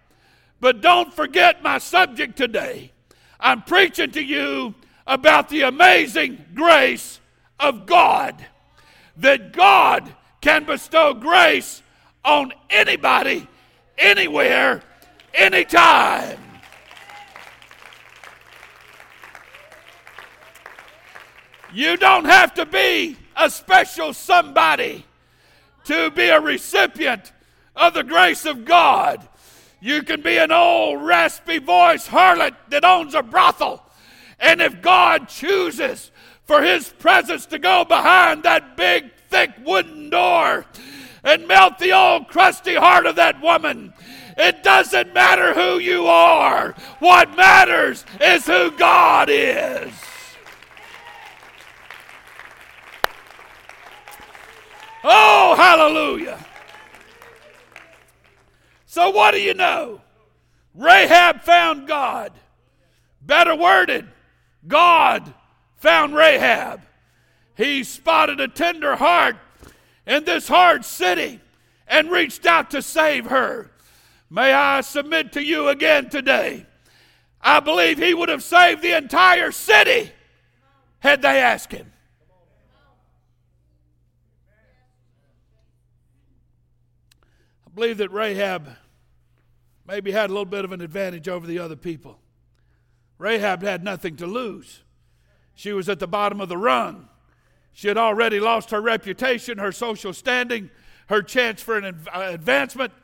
But 0.61 0.81
don't 0.81 1.13
forget 1.13 1.63
my 1.63 1.79
subject 1.79 2.37
today. 2.37 2.93
I'm 3.39 3.63
preaching 3.63 4.11
to 4.13 4.23
you 4.23 4.75
about 5.07 5.49
the 5.49 5.63
amazing 5.63 6.45
grace 6.55 7.21
of 7.61 7.87
God. 7.87 8.45
That 9.19 9.53
God 9.53 10.15
can 10.41 10.65
bestow 10.65 11.15
grace 11.15 11.83
on 12.25 12.53
anybody, 12.69 13.47
anywhere, 13.97 14.83
anytime. 15.33 16.39
You 21.73 21.97
don't 21.97 22.25
have 22.25 22.55
to 22.55 22.67
be 22.67 23.17
a 23.37 23.51
special 23.51 24.13
somebody 24.13 25.06
to 25.87 26.11
be 26.11 26.29
a 26.29 26.41
recipient 26.41 27.33
of 27.75 27.95
the 27.95 28.05
grace 28.05 28.45
of 28.45 28.65
God. 28.65 29.27
You 29.81 30.03
can 30.03 30.23
be 30.23 30.39
an 30.39 30.53
old, 30.53 31.03
raspy 31.03 31.59
voice 31.59 32.09
harlot 32.09 32.55
that 32.71 32.85
owns 32.85 33.15
a 33.15 33.23
brothel. 33.23 33.83
And 34.39 34.61
if 34.61 34.83
God 34.83 35.29
chooses 35.29 36.11
for 36.45 36.63
his 36.63 36.89
presence 36.89 37.47
to 37.47 37.59
go 37.59 37.85
behind 37.85 38.43
that 38.43 38.77
big, 38.77 39.11
thick 39.29 39.51
wooden 39.65 40.11
door 40.11 40.65
and 41.23 41.49
melt 41.49 41.79
the 41.79 41.93
old, 41.93 42.29
crusty 42.29 42.75
heart 42.75 43.07
of 43.07 43.17
that 43.17 43.41
woman, 43.41 43.93
it 44.37 44.63
doesn't 44.63 45.15
matter 45.15 45.55
who 45.55 45.79
you 45.79 46.07
are. 46.07 46.75
What 46.99 47.37
matters 47.37 48.05
is 48.21 48.47
who 48.47 48.71
God 48.73 49.29
is. 49.31 49.93
Oh, 55.09 55.36
hallelujah. 55.57 56.45
So, 58.85 59.11
what 59.11 59.33
do 59.33 59.41
you 59.41 59.55
know? 59.55 60.01
Rahab 60.75 61.43
found 61.43 61.89
God. 61.89 62.33
Better 63.21 63.57
worded, 63.57 64.07
God 64.69 65.35
found 65.77 66.15
Rahab. 66.15 66.83
He 67.57 67.83
spotted 67.83 68.39
a 68.39 68.49
tender 68.49 68.97
heart 68.97 69.37
in 70.07 70.25
this 70.25 70.47
hard 70.47 70.85
city 70.85 71.41
and 71.89 72.11
reached 72.11 72.47
out 72.47 72.71
to 72.71 72.83
save 72.83 73.27
her. 73.27 73.71
May 74.31 74.53
I 74.53 74.83
submit 74.83 75.33
to 75.33 75.43
you 75.43 75.69
again 75.69 76.09
today? 76.09 76.67
I 77.41 77.61
believe 77.61 77.99
he 77.99 78.15
would 78.15 78.29
have 78.29 78.43
saved 78.43 78.83
the 78.83 78.97
entire 78.97 79.53
city 79.53 80.13
had 81.01 81.23
they 81.23 81.39
asked 81.39 81.73
him. 81.73 81.93
Believe 87.77 87.99
that 87.99 88.11
Rahab 88.11 88.71
maybe 89.87 90.11
had 90.11 90.31
a 90.31 90.33
little 90.33 90.47
bit 90.47 90.65
of 90.65 90.73
an 90.73 90.81
advantage 90.81 91.29
over 91.29 91.47
the 91.47 91.59
other 91.59 91.77
people. 91.77 92.19
Rahab 93.19 93.63
had 93.63 93.85
nothing 93.85 94.17
to 94.17 94.27
lose. 94.27 94.83
She 95.55 95.75
was 95.75 95.87
at 95.91 95.99
the 95.99 96.07
bottom 96.07 96.41
of 96.41 96.49
the 96.49 96.57
rung. 96.57 97.11
She 97.75 97.89
had 97.89 97.99
already 97.99 98.41
lost 98.41 98.71
her 98.71 98.81
reputation, 98.81 99.59
her 99.59 99.73
social 99.73 100.15
standing, 100.15 100.71
her 101.09 101.21
chance 101.21 101.63
for 101.63 101.77
an 101.77 101.85
uh, 101.85 102.21
advancement. 102.33 102.95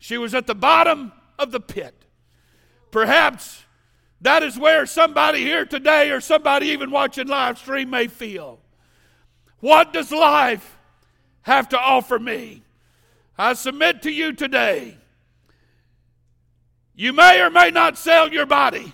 She 0.00 0.18
was 0.18 0.34
at 0.34 0.48
the 0.48 0.54
bottom 0.54 1.12
of 1.38 1.52
the 1.52 1.60
pit. 1.60 2.04
Perhaps 2.90 3.64
that 4.20 4.42
is 4.42 4.58
where 4.58 4.84
somebody 4.84 5.42
here 5.42 5.64
today 5.64 6.10
or 6.10 6.20
somebody 6.20 6.66
even 6.66 6.90
watching 6.90 7.28
live 7.28 7.56
stream 7.56 7.90
may 7.90 8.08
feel. 8.08 8.58
What 9.60 9.92
does 9.92 10.10
life 10.10 10.76
have 11.42 11.68
to 11.68 11.78
offer 11.78 12.18
me? 12.18 12.64
I 13.38 13.52
submit 13.52 14.02
to 14.02 14.10
you 14.10 14.32
today 14.32 14.98
you 16.98 17.12
may 17.12 17.40
or 17.40 17.48
may 17.48 17.70
not 17.70 17.96
sell 17.96 18.32
your 18.32 18.44
body, 18.44 18.92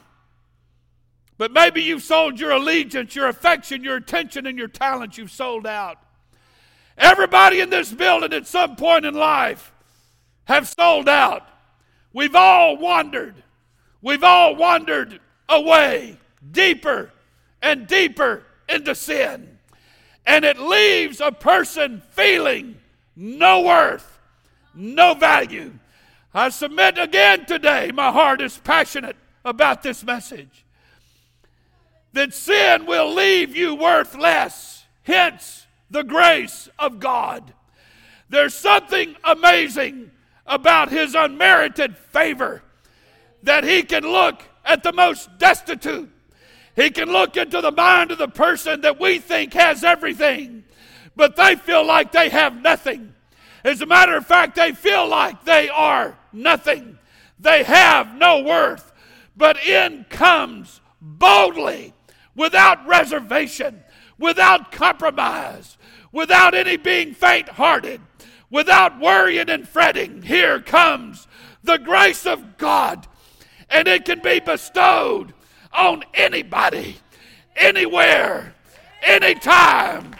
but 1.38 1.52
maybe 1.52 1.80
you've 1.80 2.02
sold 2.02 2.38
your 2.38 2.50
allegiance, 2.50 3.16
your 3.16 3.28
affection, 3.28 3.82
your 3.82 3.96
attention, 3.96 4.46
and 4.46 4.58
your 4.58 4.68
talent. 4.68 5.16
You've 5.16 5.30
sold 5.30 5.66
out. 5.66 5.96
Everybody 6.98 7.60
in 7.60 7.70
this 7.70 7.90
building 7.90 8.34
at 8.34 8.46
some 8.46 8.76
point 8.76 9.06
in 9.06 9.14
life 9.14 9.72
have 10.44 10.68
sold 10.68 11.08
out. 11.08 11.48
We've 12.12 12.36
all 12.36 12.76
wandered. 12.76 13.42
We've 14.02 14.22
all 14.22 14.54
wandered 14.54 15.18
away 15.48 16.18
deeper 16.52 17.10
and 17.62 17.86
deeper 17.86 18.42
into 18.68 18.94
sin. 18.94 19.58
And 20.26 20.44
it 20.44 20.58
leaves 20.58 21.22
a 21.22 21.32
person 21.32 22.02
feeling 22.10 22.76
no 23.16 23.62
worth 23.62 24.13
no 24.74 25.14
value. 25.14 25.72
I 26.32 26.48
submit 26.48 26.98
again 26.98 27.46
today, 27.46 27.90
my 27.92 28.10
heart 28.10 28.40
is 28.40 28.58
passionate 28.58 29.16
about 29.44 29.82
this 29.82 30.02
message. 30.02 30.64
That 32.12 32.34
sin 32.34 32.86
will 32.86 33.12
leave 33.12 33.56
you 33.56 33.74
worthless, 33.74 34.84
hence 35.02 35.66
the 35.90 36.02
grace 36.02 36.68
of 36.78 36.98
God. 36.98 37.52
There's 38.28 38.54
something 38.54 39.16
amazing 39.22 40.10
about 40.46 40.90
His 40.90 41.14
unmerited 41.14 41.96
favor 41.96 42.62
that 43.42 43.64
He 43.64 43.82
can 43.82 44.02
look 44.02 44.42
at 44.64 44.82
the 44.82 44.92
most 44.92 45.38
destitute. 45.38 46.10
He 46.74 46.90
can 46.90 47.10
look 47.10 47.36
into 47.36 47.60
the 47.60 47.70
mind 47.70 48.10
of 48.10 48.18
the 48.18 48.28
person 48.28 48.80
that 48.80 48.98
we 48.98 49.18
think 49.18 49.52
has 49.54 49.84
everything, 49.84 50.64
but 51.14 51.36
they 51.36 51.54
feel 51.54 51.86
like 51.86 52.10
they 52.10 52.28
have 52.28 52.60
nothing. 52.60 53.13
As 53.64 53.80
a 53.80 53.86
matter 53.86 54.14
of 54.14 54.26
fact, 54.26 54.56
they 54.56 54.72
feel 54.72 55.08
like 55.08 55.44
they 55.44 55.70
are 55.70 56.18
nothing. 56.32 56.98
They 57.38 57.62
have 57.64 58.14
no 58.14 58.42
worth. 58.42 58.92
But 59.36 59.64
in 59.64 60.04
comes 60.10 60.82
boldly, 61.00 61.94
without 62.36 62.86
reservation, 62.86 63.82
without 64.18 64.70
compromise, 64.70 65.76
without 66.12 66.54
any 66.54 66.76
being 66.76 67.14
faint 67.14 67.48
hearted, 67.48 68.00
without 68.50 69.00
worrying 69.00 69.48
and 69.48 69.66
fretting. 69.66 70.22
Here 70.22 70.60
comes 70.60 71.26
the 71.62 71.78
grace 71.78 72.26
of 72.26 72.58
God, 72.58 73.06
and 73.70 73.88
it 73.88 74.04
can 74.04 74.20
be 74.20 74.40
bestowed 74.40 75.32
on 75.72 76.04
anybody, 76.12 76.98
anywhere, 77.56 78.54
anytime, 79.02 80.14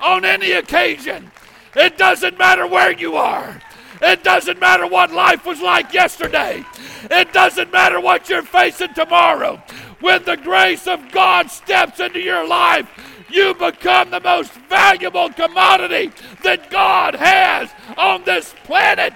on 0.00 0.24
any 0.24 0.52
occasion. 0.52 1.30
It 1.74 1.96
doesn't 1.96 2.38
matter 2.38 2.66
where 2.66 2.92
you 2.92 3.16
are. 3.16 3.60
It 4.02 4.24
doesn't 4.24 4.58
matter 4.58 4.86
what 4.86 5.12
life 5.12 5.44
was 5.44 5.60
like 5.60 5.92
yesterday. 5.92 6.64
It 7.10 7.32
doesn't 7.32 7.72
matter 7.72 8.00
what 8.00 8.28
you're 8.28 8.42
facing 8.42 8.94
tomorrow. 8.94 9.62
When 10.00 10.24
the 10.24 10.36
grace 10.36 10.86
of 10.86 11.12
God 11.12 11.50
steps 11.50 12.00
into 12.00 12.20
your 12.20 12.46
life, 12.46 12.88
you 13.30 13.54
become 13.54 14.10
the 14.10 14.20
most 14.20 14.52
valuable 14.68 15.30
commodity 15.30 16.10
that 16.42 16.70
God 16.70 17.14
has 17.14 17.70
on 17.96 18.24
this 18.24 18.54
planet. 18.64 19.12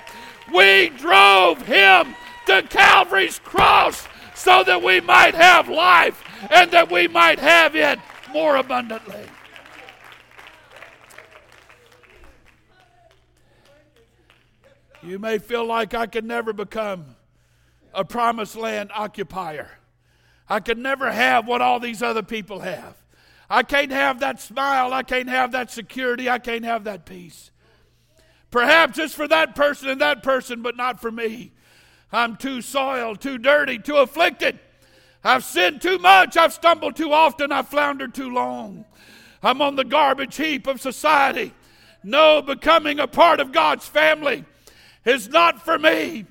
We 0.52 0.90
drove 0.90 1.62
him 1.62 2.14
to 2.46 2.62
Calvary's 2.62 3.38
cross 3.38 4.06
so 4.34 4.62
that 4.64 4.82
we 4.82 5.00
might 5.00 5.34
have 5.34 5.68
life 5.68 6.23
and 6.50 6.70
that 6.73 6.90
we 6.90 7.08
might 7.08 7.38
have 7.38 7.75
it 7.75 7.99
more 8.32 8.56
abundantly. 8.56 9.25
You 15.04 15.18
may 15.18 15.37
feel 15.37 15.66
like 15.66 15.92
I 15.92 16.06
could 16.06 16.25
never 16.25 16.54
become 16.54 17.16
a 17.92 18.06
promised 18.06 18.56
land 18.56 18.90
occupier. 18.94 19.70
I 20.49 20.61
could 20.61 20.78
never 20.78 21.12
have 21.12 21.46
what 21.46 21.61
all 21.61 21.78
these 21.78 22.02
other 22.02 22.23
people 22.23 22.61
have. 22.61 22.96
I 23.50 23.64
can't 23.64 23.92
have 23.92 24.20
that 24.20 24.40
smile. 24.40 24.94
I 24.94 25.02
can't 25.02 25.28
have 25.28 25.52
that 25.52 25.70
security. 25.70 26.30
I 26.30 26.38
can't 26.38 26.64
have 26.64 26.84
that 26.84 27.04
peace. 27.04 27.50
Perhaps 28.50 28.99
it's 28.99 29.12
for 29.12 29.28
that 29.28 29.54
person 29.54 29.90
and 29.90 30.00
that 30.00 30.23
person, 30.23 30.62
but 30.62 30.76
not 30.76 31.00
for 31.00 31.11
me. 31.11 31.52
I'm 32.11 32.37
too 32.37 32.62
soiled, 32.62 33.20
too 33.20 33.37
dirty, 33.37 33.78
too 33.78 33.96
afflicted. 33.96 34.58
I've 35.23 35.44
sinned 35.44 35.82
too 35.82 35.99
much. 35.99 36.38
I've 36.38 36.52
stumbled 36.54 36.96
too 36.96 37.12
often. 37.12 37.52
I've 37.52 37.68
floundered 37.68 38.14
too 38.14 38.32
long. 38.32 38.87
I'm 39.42 39.61
on 39.61 39.76
the 39.76 39.84
garbage 39.84 40.37
heap 40.37 40.66
of 40.66 40.80
society. 40.80 41.52
No, 42.02 42.40
becoming 42.40 43.00
a 43.00 43.06
part 43.06 43.40
of 43.40 43.52
God's 43.52 43.87
family 43.87 44.46
is 45.04 45.28
not 45.28 45.64
for 45.64 45.78
me. 45.78 46.26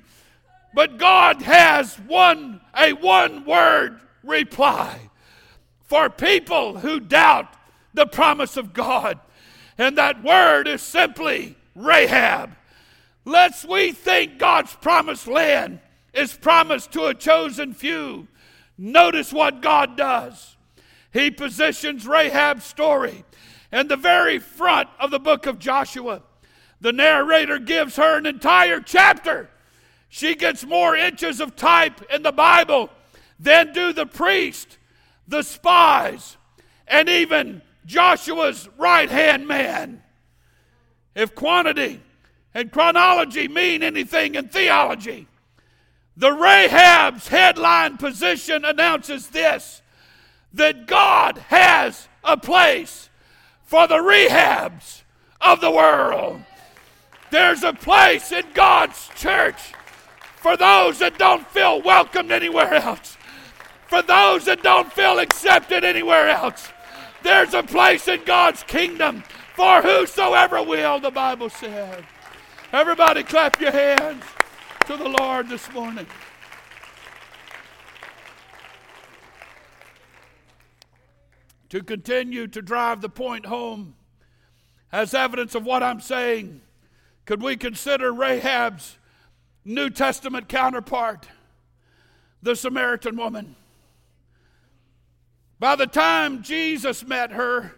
But 0.74 0.98
God 0.98 1.42
has 1.42 1.94
one 1.96 2.60
a 2.76 2.92
one 2.92 3.44
word 3.44 4.00
reply 4.22 4.98
for 5.82 6.10
people 6.10 6.78
who 6.78 6.98
doubt 6.98 7.54
the 7.92 8.06
promise 8.06 8.56
of 8.56 8.72
God. 8.72 9.20
And 9.78 9.96
that 9.98 10.24
word 10.24 10.66
is 10.66 10.82
simply 10.82 11.56
Rahab. 11.74 12.56
Lest 13.24 13.68
we 13.68 13.92
think 13.92 14.38
God's 14.38 14.74
promised 14.74 15.26
land 15.26 15.80
is 16.12 16.34
promised 16.34 16.92
to 16.92 17.06
a 17.06 17.14
chosen 17.14 17.72
few. 17.72 18.28
Notice 18.76 19.32
what 19.32 19.62
God 19.62 19.96
does. 19.96 20.56
He 21.12 21.30
positions 21.30 22.06
Rahab's 22.06 22.64
story 22.64 23.24
in 23.72 23.88
the 23.88 23.96
very 23.96 24.38
front 24.38 24.88
of 24.98 25.10
the 25.10 25.20
book 25.20 25.46
of 25.46 25.58
Joshua. 25.58 26.22
The 26.84 26.92
narrator 26.92 27.58
gives 27.58 27.96
her 27.96 28.18
an 28.18 28.26
entire 28.26 28.78
chapter. 28.78 29.48
She 30.10 30.34
gets 30.34 30.66
more 30.66 30.94
inches 30.94 31.40
of 31.40 31.56
type 31.56 32.02
in 32.12 32.22
the 32.22 32.30
Bible 32.30 32.90
than 33.40 33.72
do 33.72 33.94
the 33.94 34.04
priest, 34.04 34.76
the 35.26 35.40
spies, 35.40 36.36
and 36.86 37.08
even 37.08 37.62
Joshua's 37.86 38.68
right 38.76 39.08
hand 39.08 39.48
man. 39.48 40.02
If 41.14 41.34
quantity 41.34 42.02
and 42.52 42.70
chronology 42.70 43.48
mean 43.48 43.82
anything 43.82 44.34
in 44.34 44.48
theology, 44.48 45.26
the 46.18 46.32
Rahab's 46.32 47.28
headline 47.28 47.96
position 47.96 48.62
announces 48.62 49.28
this 49.28 49.80
that 50.52 50.86
God 50.86 51.38
has 51.48 52.08
a 52.22 52.36
place 52.36 53.08
for 53.62 53.88
the 53.88 53.94
rehabs 53.94 55.00
of 55.40 55.62
the 55.62 55.70
world. 55.70 56.42
There's 57.34 57.64
a 57.64 57.72
place 57.72 58.30
in 58.30 58.44
God's 58.54 59.08
church 59.16 59.72
for 60.36 60.56
those 60.56 61.00
that 61.00 61.18
don't 61.18 61.44
feel 61.48 61.82
welcomed 61.82 62.30
anywhere 62.30 62.74
else, 62.74 63.16
for 63.88 64.02
those 64.02 64.44
that 64.44 64.62
don't 64.62 64.92
feel 64.92 65.18
accepted 65.18 65.82
anywhere 65.82 66.28
else. 66.28 66.68
There's 67.24 67.52
a 67.52 67.64
place 67.64 68.06
in 68.06 68.22
God's 68.24 68.62
kingdom 68.62 69.24
for 69.56 69.82
whosoever 69.82 70.62
will, 70.62 71.00
the 71.00 71.10
Bible 71.10 71.50
said. 71.50 72.06
Everybody 72.72 73.24
clap 73.24 73.60
your 73.60 73.72
hands 73.72 74.22
to 74.86 74.96
the 74.96 75.08
Lord 75.08 75.48
this 75.48 75.68
morning. 75.72 76.06
To 81.70 81.82
continue 81.82 82.46
to 82.46 82.62
drive 82.62 83.00
the 83.00 83.08
point 83.08 83.46
home 83.46 83.96
as 84.92 85.14
evidence 85.14 85.56
of 85.56 85.64
what 85.64 85.82
I'm 85.82 85.98
saying, 85.98 86.60
could 87.24 87.42
we 87.42 87.56
consider 87.56 88.12
Rahab's 88.12 88.98
New 89.64 89.90
Testament 89.90 90.48
counterpart, 90.48 91.28
the 92.42 92.54
Samaritan 92.54 93.16
woman? 93.16 93.56
By 95.58 95.76
the 95.76 95.86
time 95.86 96.42
Jesus 96.42 97.06
met 97.06 97.32
her, 97.32 97.72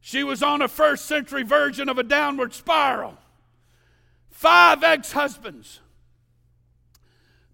she 0.00 0.22
was 0.22 0.42
on 0.42 0.62
a 0.62 0.68
first 0.68 1.06
century 1.06 1.42
version 1.42 1.88
of 1.88 1.98
a 1.98 2.02
downward 2.02 2.54
spiral 2.54 3.18
five 4.30 4.82
ex 4.82 5.12
husbands, 5.12 5.80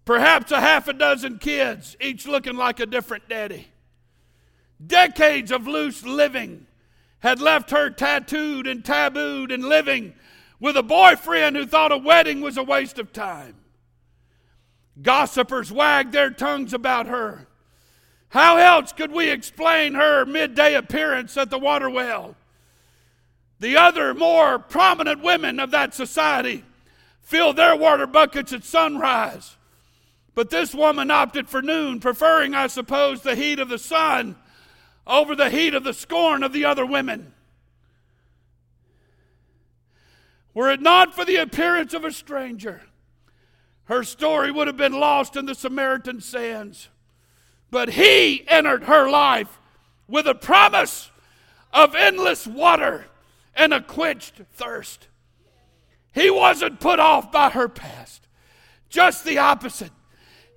perhaps 0.03 0.51
a 0.51 0.59
half 0.59 0.87
a 0.87 0.93
dozen 0.93 1.37
kids, 1.37 1.95
each 2.01 2.27
looking 2.27 2.55
like 2.55 2.79
a 2.79 2.85
different 2.85 3.29
daddy. 3.29 3.67
Decades 4.85 5.51
of 5.51 5.67
loose 5.67 6.03
living 6.03 6.65
had 7.19 7.39
left 7.39 7.69
her 7.69 7.89
tattooed 7.89 8.65
and 8.65 8.83
tabooed 8.83 9.51
and 9.51 9.63
living 9.63 10.13
with 10.61 10.77
a 10.77 10.83
boyfriend 10.83 11.57
who 11.57 11.65
thought 11.65 11.91
a 11.91 11.97
wedding 11.97 12.39
was 12.39 12.55
a 12.55 12.63
waste 12.63 12.99
of 12.99 13.11
time. 13.11 13.55
Gossipers 15.01 15.71
wagged 15.71 16.13
their 16.13 16.29
tongues 16.29 16.73
about 16.73 17.07
her. 17.07 17.47
How 18.29 18.57
else 18.57 18.93
could 18.93 19.11
we 19.11 19.29
explain 19.29 19.95
her 19.95 20.23
midday 20.25 20.75
appearance 20.75 21.35
at 21.35 21.49
the 21.49 21.57
water 21.57 21.89
well? 21.89 22.35
The 23.59 23.75
other 23.75 24.13
more 24.13 24.59
prominent 24.59 25.23
women 25.23 25.59
of 25.59 25.71
that 25.71 25.93
society 25.95 26.63
filled 27.21 27.55
their 27.55 27.75
water 27.75 28.05
buckets 28.05 28.53
at 28.53 28.63
sunrise. 28.63 29.57
But 30.35 30.51
this 30.51 30.73
woman 30.73 31.11
opted 31.11 31.49
for 31.49 31.61
noon, 31.61 31.99
preferring, 31.99 32.53
I 32.53 32.67
suppose, 32.67 33.21
the 33.21 33.35
heat 33.35 33.59
of 33.59 33.67
the 33.67 33.79
sun 33.79 34.35
over 35.07 35.35
the 35.35 35.49
heat 35.49 35.73
of 35.73 35.83
the 35.83 35.93
scorn 35.93 36.43
of 36.43 36.53
the 36.53 36.65
other 36.65 36.85
women. 36.85 37.33
Were 40.53 40.69
it 40.69 40.81
not 40.81 41.13
for 41.13 41.23
the 41.25 41.37
appearance 41.37 41.93
of 41.93 42.03
a 42.03 42.11
stranger, 42.11 42.81
her 43.85 44.03
story 44.03 44.51
would 44.51 44.67
have 44.67 44.77
been 44.77 44.99
lost 44.99 45.35
in 45.35 45.45
the 45.45 45.55
Samaritan 45.55 46.21
sands. 46.21 46.89
But 47.69 47.89
he 47.89 48.45
entered 48.47 48.83
her 48.83 49.09
life 49.09 49.59
with 50.07 50.27
a 50.27 50.35
promise 50.35 51.09
of 51.73 51.95
endless 51.95 52.45
water 52.45 53.05
and 53.55 53.73
a 53.73 53.81
quenched 53.81 54.41
thirst. 54.53 55.07
He 56.13 56.29
wasn't 56.29 56.81
put 56.81 56.99
off 56.99 57.31
by 57.31 57.49
her 57.49 57.69
past, 57.69 58.27
just 58.89 59.23
the 59.23 59.37
opposite. 59.37 59.91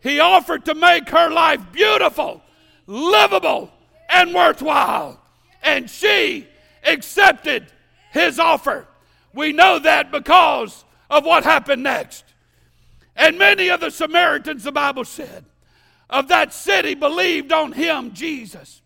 He 0.02 0.18
offered 0.20 0.64
to 0.66 0.74
make 0.74 1.08
her 1.10 1.30
life 1.30 1.60
beautiful, 1.72 2.42
livable, 2.86 3.70
and 4.08 4.34
worthwhile. 4.34 5.20
And 5.62 5.88
she 5.88 6.46
accepted 6.84 7.66
his 8.12 8.38
offer. 8.38 8.86
We 9.34 9.52
know 9.52 9.78
that 9.80 10.12
because 10.12 10.84
of 11.10 11.24
what 11.24 11.44
happened 11.44 11.82
next. 11.82 12.24
And 13.16 13.38
many 13.38 13.68
of 13.68 13.80
the 13.80 13.90
Samaritans, 13.90 14.64
the 14.64 14.72
Bible 14.72 15.04
said, 15.04 15.44
of 16.10 16.28
that 16.28 16.52
city 16.52 16.94
believed 16.94 17.52
on 17.52 17.72
him, 17.72 18.12
Jesus. 18.12 18.82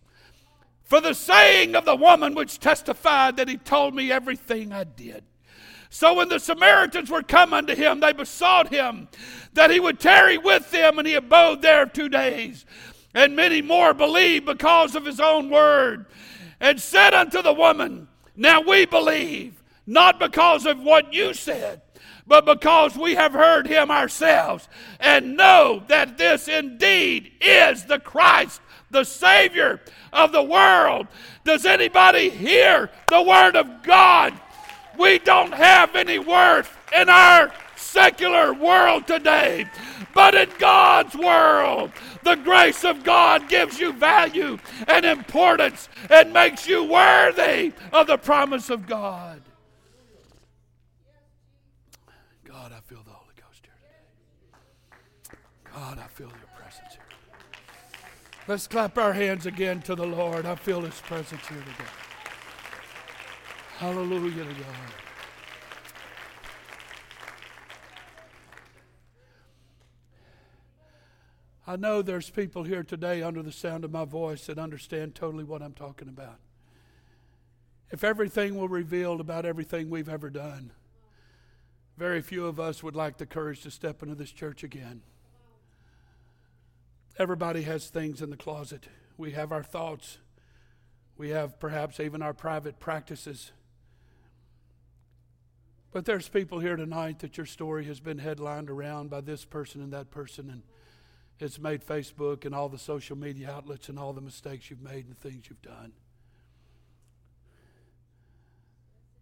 For 0.85 1.01
the 1.01 1.15
saying 1.15 1.75
of 1.75 1.85
the 1.85 1.97
woman 1.97 2.35
which 2.35 2.59
testified 2.59 3.37
that 3.37 3.49
he 3.49 3.59
told 3.59 3.95
me 3.95 4.11
everything 4.11 4.73
I 4.73 4.85
did. 4.85 5.25
So 5.91 6.15
when 6.15 6.29
the 6.29 6.39
Samaritans 6.39 7.11
were 7.11 7.23
come 7.23 7.53
unto 7.53 7.75
him, 7.75 8.01
they 8.01 8.13
besought 8.13 8.69
him 8.69 9.09
that 9.55 9.71
he 9.71 9.81
would 9.81 10.01
tarry 10.01 10.39
with 10.39 10.71
them, 10.71 10.99
and 10.99 11.09
he 11.09 11.15
abode 11.15 11.63
there 11.63 11.87
two 11.87 12.09
days. 12.09 12.65
And 13.15 13.35
many 13.35 13.63
more 13.63 13.95
believed 13.95 14.47
because 14.47 14.95
of 14.95 15.05
his 15.05 15.21
own 15.21 15.51
word, 15.51 16.07
and 16.61 16.81
said 16.81 17.15
unto 17.15 17.43
the 17.43 17.53
woman, 17.53 18.09
Now 18.37 18.61
we 18.61 18.87
believe, 18.87 19.58
not 19.89 20.21
because 20.21 20.67
of 20.67 20.83
what 20.83 21.15
you 21.15 21.33
said, 21.33 21.81
but 22.27 22.45
because 22.45 22.95
we 22.95 23.15
have 23.15 23.33
heard 23.33 23.67
him 23.67 23.91
ourselves, 23.91 24.69
and 25.01 25.35
know 25.35 25.83
that 25.89 26.19
this 26.19 26.47
indeed 26.47 27.33
is 27.41 27.87
the 27.87 27.99
Christ, 27.99 28.61
the 28.91 29.05
Savior 29.05 29.81
of 30.13 30.31
the 30.31 30.43
world. 30.43 31.07
Does 31.43 31.65
anybody 31.65 32.29
hear 32.29 32.91
the 33.09 33.23
word 33.23 33.57
of 33.57 33.83
God? 33.83 34.35
We 34.99 35.21
don't 35.21 35.55
have 35.55 35.97
any 35.97 36.19
worth 36.19 36.77
in 36.95 37.09
our 37.09 37.51
secular 37.77 38.53
world 38.53 39.07
today. 39.07 39.71
But 40.15 40.35
in 40.35 40.51
God's 40.59 41.17
world, 41.17 41.93
the 42.25 42.35
grace 42.35 42.85
of 42.85 43.05
God 43.05 43.49
gives 43.49 43.79
you 43.79 43.95
value 43.95 44.59
and 44.87 45.07
importance 45.07 45.89
and 46.11 46.35
makes 46.35 46.69
you 46.69 46.85
worthy 46.85 47.73
of 47.91 48.07
the 48.07 48.19
promise 48.19 48.69
of 48.69 48.87
God. 48.87 49.41
God, 52.49 52.73
I 52.73 52.81
feel 52.81 53.03
the 53.05 53.11
Holy 53.11 53.35
Ghost 53.37 53.67
here 53.67 53.75
today. 53.83 55.39
God, 55.71 55.99
I 55.99 56.07
feel 56.07 56.29
your 56.29 56.49
presence 56.57 56.95
here. 56.95 57.03
Let's 58.47 58.67
clap 58.67 58.97
our 58.97 59.13
hands 59.13 59.45
again 59.45 59.83
to 59.83 59.95
the 59.95 60.07
Lord. 60.07 60.47
I 60.47 60.55
feel 60.55 60.81
his 60.81 60.99
presence 61.03 61.47
here 61.47 61.59
today. 61.59 61.91
Hallelujah 63.77 64.45
to 64.45 64.55
God. 64.55 64.65
I 71.67 71.77
know 71.77 72.01
there's 72.01 72.31
people 72.31 72.63
here 72.63 72.83
today 72.83 73.23
under 73.23 73.43
the 73.43 73.53
sound 73.53 73.85
of 73.85 73.93
my 73.93 74.07
voice 74.07 74.47
that 74.47 74.59
understand 74.59 75.15
totally 75.15 75.45
what 75.45 75.61
I'm 75.61 75.75
talking 75.75 76.09
about. 76.09 76.39
If 77.91 78.03
everything 78.03 78.57
were 78.57 78.69
revealed 78.69 79.21
about 79.21 79.45
everything 79.45 79.91
we've 79.91 80.09
ever 80.09 80.31
done, 80.31 80.71
very 81.99 82.23
few 82.23 82.47
of 82.47 82.61
us 82.61 82.81
would 82.81 82.95
like 82.95 83.17
the 83.17 83.27
courage 83.27 83.63
to 83.63 83.73
step 83.73 84.05
into 84.05 84.15
this 84.15 84.31
church 84.31 84.63
again. 84.63 85.03
Everybody 87.19 87.63
has 87.63 87.89
things 87.89 88.23
in 88.23 88.31
the 88.31 88.37
closet. 88.37 88.87
We 89.17 89.33
have 89.33 89.51
our 89.51 89.65
thoughts. 89.65 90.19
We 91.17 91.31
have 91.31 91.59
perhaps 91.59 91.99
even 91.99 92.23
our 92.23 92.33
private 92.33 92.79
practices. 92.79 93.51
But 95.91 96.05
there's 96.05 96.29
people 96.29 96.61
here 96.61 96.77
tonight 96.77 97.19
that 97.19 97.37
your 97.37 97.47
story 97.47 97.85
has 97.87 97.99
been 97.99 98.19
headlined 98.19 98.71
around 98.71 99.11
by 99.11 99.21
this 99.21 99.45
person 99.45 99.83
and 99.83 99.93
that 99.93 100.13
person, 100.13 100.51
and 100.51 100.63
it's 101.41 101.59
made 101.59 101.85
Facebook 101.85 102.45
and 102.45 102.55
all 102.55 102.69
the 102.69 102.79
social 102.79 103.17
media 103.17 103.51
outlets 103.51 103.89
and 103.89 103.99
all 103.99 104.13
the 104.13 104.21
mistakes 104.21 104.71
you've 104.71 104.83
made 104.83 105.07
and 105.07 105.17
the 105.17 105.29
things 105.29 105.47
you've 105.49 105.63
done. 105.63 105.93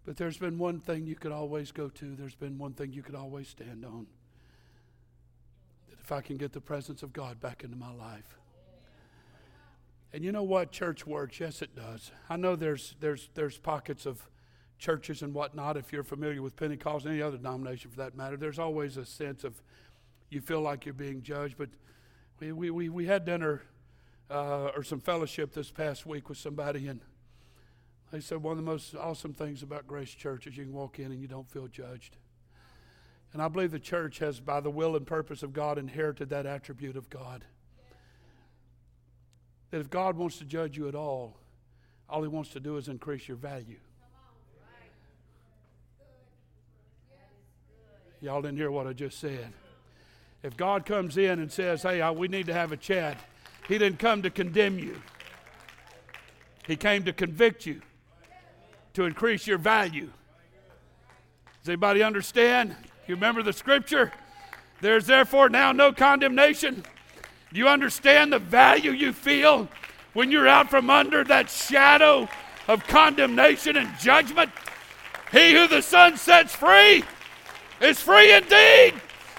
But 0.07 0.17
there's 0.17 0.39
been 0.39 0.57
one 0.57 0.81
thing 0.81 1.05
you 1.05 1.17
could 1.17 1.33
always 1.33 1.73
go 1.73 1.89
to, 1.89 2.17
there's 2.17 2.35
been 2.35 2.57
one 2.57 2.73
thing 2.73 2.93
you 2.93 3.03
could 3.03 3.17
always 3.17 3.49
stand 3.49 3.85
on. 3.85 4.07
That 5.91 5.99
if 6.01 6.13
I 6.13 6.21
can 6.23 6.37
get 6.37 6.53
the 6.53 6.61
presence 6.61 7.03
of 7.03 7.13
God 7.13 7.41
back 7.41 7.65
into 7.65 7.77
my 7.77 7.93
life. 7.93 8.39
And 10.13 10.25
you 10.25 10.33
know 10.33 10.45
what 10.45 10.73
church 10.73 11.07
works? 11.07 11.41
Yes, 11.41 11.61
it 11.61 11.75
does. 11.77 12.13
I 12.31 12.37
know 12.37 12.57
there's 12.57 12.95
there's 13.01 13.29
there's 13.35 13.59
pockets 13.59 14.07
of 14.07 14.27
churches 14.79 15.23
and 15.23 15.35
whatnot, 15.35 15.77
if 15.77 15.93
you're 15.93 16.05
familiar 16.05 16.43
with 16.43 16.57
Pentecost, 16.57 17.07
any 17.07 17.23
other 17.23 17.37
denomination 17.37 17.91
for 17.91 17.97
that 17.97 18.17
matter, 18.17 18.37
there's 18.37 18.59
always 18.59 18.97
a 18.97 19.05
sense 19.05 19.45
of 19.45 19.63
you 20.31 20.41
feel 20.41 20.61
like 20.61 20.85
you're 20.85 20.95
being 20.95 21.23
judged. 21.23 21.57
But 21.57 21.71
we, 22.41 22.53
we, 22.53 22.71
we, 22.71 22.89
we 22.89 23.07
had 23.07 23.25
dinner 23.25 23.63
uh, 24.31 24.71
or 24.77 24.83
some 24.83 25.01
fellowship 25.01 25.53
this 25.53 25.71
past 25.71 26.05
week 26.07 26.29
with 26.29 26.39
somebody, 26.39 26.89
and 26.89 27.01
they 28.11 28.21
said 28.21 28.43
one 28.43 28.53
of 28.53 28.59
the 28.59 28.71
most 28.71 28.95
awesome 28.95 29.35
things 29.35 29.63
about 29.63 29.87
Grace 29.87 30.11
Church 30.11 30.47
is 30.47 30.57
you 30.57 30.65
can 30.65 30.73
walk 30.73 30.99
in 30.99 31.07
and 31.07 31.21
you 31.21 31.29
don't 31.29 31.51
feel 31.51 31.67
judged. 31.67 32.17
And 33.33 33.43
I 33.43 33.49
believe 33.49 33.73
the 33.73 33.79
church 33.79 34.21
has, 34.21 34.41
by 34.41 34.61
the 34.61 34.71
will 34.71 34.97
and 34.97 35.07
purpose 35.07 35.43
of 35.43 35.53
God, 35.53 35.77
inherited 35.77 36.31
that 36.31 36.47
attribute 36.47 36.97
of 36.97 37.11
God. 37.11 37.45
That 39.71 39.81
if 39.81 39.91
God 39.91 40.17
wants 40.17 40.39
to 40.39 40.45
judge 40.45 40.77
you 40.77 40.89
at 40.89 40.95
all, 40.95 41.37
all 42.09 42.23
He 42.23 42.29
wants 42.29 42.51
to 42.51 42.61
do 42.61 42.77
is 42.77 42.89
increase 42.89 43.27
your 43.27 43.37
value. 43.37 43.77
Y'all 48.23 48.41
didn't 48.41 48.57
hear 48.57 48.71
what 48.71 48.87
I 48.87 48.93
just 48.93 49.19
said. 49.19 49.53
If 50.43 50.57
God 50.57 50.87
comes 50.87 51.19
in 51.19 51.39
and 51.41 51.53
says, 51.53 51.83
hey, 51.83 52.09
we 52.11 52.29
need 52.29 52.47
to 52.47 52.55
have 52.55 52.73
a 52.73 52.77
chat, 52.77 53.19
He 53.69 53.77
didn't 53.79 53.99
come 53.99 54.23
to 54.23 54.31
condemn 54.31 54.79
you, 54.79 55.01
He 56.67 56.77
came 56.77 57.03
to 57.05 57.13
convict 57.13 57.67
you, 57.67 57.83
to 58.97 59.05
increase 59.05 59.47
your 59.47 59.59
value. 59.59 60.09
Does 61.61 61.69
anybody 61.69 62.03
understand? 62.03 62.75
You 63.07 63.15
remember 63.15 63.43
the 63.43 63.53
scripture? 63.53 64.11
There's 64.81 65.07
therefore 65.07 65.51
now 65.51 65.71
no 65.73 65.93
condemnation. 65.93 66.83
Do 67.53 67.59
you 67.61 67.69
understand 67.69 68.33
the 68.33 68.39
value 68.39 68.93
you 68.93 69.13
feel 69.13 69.69
when 70.15 70.31
you're 70.31 70.49
out 70.49 70.71
from 70.71 70.89
under 70.89 71.25
that 71.25 71.51
shadow 71.51 72.27
of 72.69 72.87
condemnation 72.87 73.77
and 73.77 73.99
judgment? 73.99 74.51
He 75.31 75.53
who 75.53 75.69
the 75.69 75.83
Son 75.83 76.17
sets 76.17 76.55
free 76.55 77.05
is 77.83 78.01
free 78.01 78.33
indeed. 78.33 78.95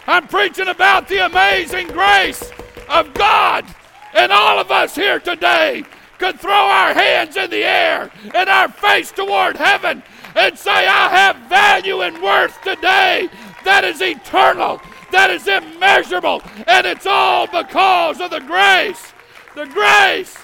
I'm 0.06 0.28
preaching 0.28 0.67
about 0.67 1.08
the 1.08 1.26
amazing 1.26 1.88
grace 1.88 2.52
of 2.88 3.12
God. 3.15 3.65
And 4.13 4.32
all 4.32 4.60
of 4.60 4.70
us 4.70 4.93
here 4.93 5.20
today 5.20 5.84
could 6.17 6.39
throw 6.39 6.51
our 6.51 6.93
hands 6.93 7.36
in 7.38 7.49
the 7.49 7.63
air 7.63 8.12
and 8.34 8.49
our 8.49 8.69
face 8.69 9.12
toward 9.12 9.58
heaven 9.58 10.03
and 10.36 10.58
say, 10.58 10.88
I 10.88 11.10
have 11.10 11.49
value 11.49 12.01
and 12.01 12.21
worth 12.21 12.62
today 12.62 13.30
that 13.63 13.84
is 13.84 14.01
eternal, 14.01 14.82
that 15.12 15.30
is 15.30 15.47
immeasurable, 15.47 16.41
and 16.67 16.88
it's 16.88 17.06
all 17.06 17.47
because 17.47 18.21
of 18.21 18.32
the 18.32 18.39
grace, 18.39 19.13
the 19.56 19.65
grace 19.65 20.38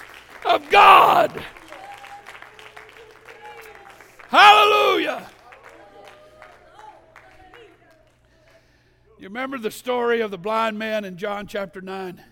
of 0.44 0.68
God. 0.70 1.42
Hallelujah. 4.28 5.30
You 9.18 9.28
remember 9.28 9.58
the 9.58 9.70
story 9.70 10.20
of 10.20 10.30
the 10.30 10.38
blind 10.38 10.78
man 10.78 11.04
in 11.04 11.16
John 11.16 11.46
chapter 11.46 11.80
9? 11.80 12.22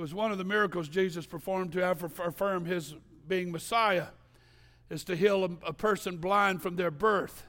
It 0.00 0.04
was 0.04 0.14
one 0.14 0.32
of 0.32 0.38
the 0.38 0.44
miracles 0.44 0.88
Jesus 0.88 1.26
performed 1.26 1.72
to 1.72 1.90
affirm 1.90 2.64
his 2.64 2.94
being 3.28 3.52
Messiah, 3.52 4.06
is 4.88 5.04
to 5.04 5.14
heal 5.14 5.44
a, 5.62 5.74
person 5.74 6.16
blind 6.16 6.62
from 6.62 6.76
their 6.76 6.90
birth. 6.90 7.44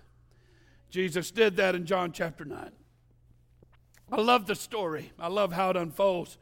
Jesus 0.90 1.32
did 1.32 1.56
that 1.56 1.76
in 1.76 1.86
John 1.86 2.12
chapter 2.12 2.44
9. 2.44 2.72
I 4.12 4.20
love 4.20 4.48
the 4.48 4.56
story. 4.56 5.14
I 5.18 5.30
love 5.30 5.54
how 5.54 5.70
it 5.70 5.78
unfolds. 5.78 6.38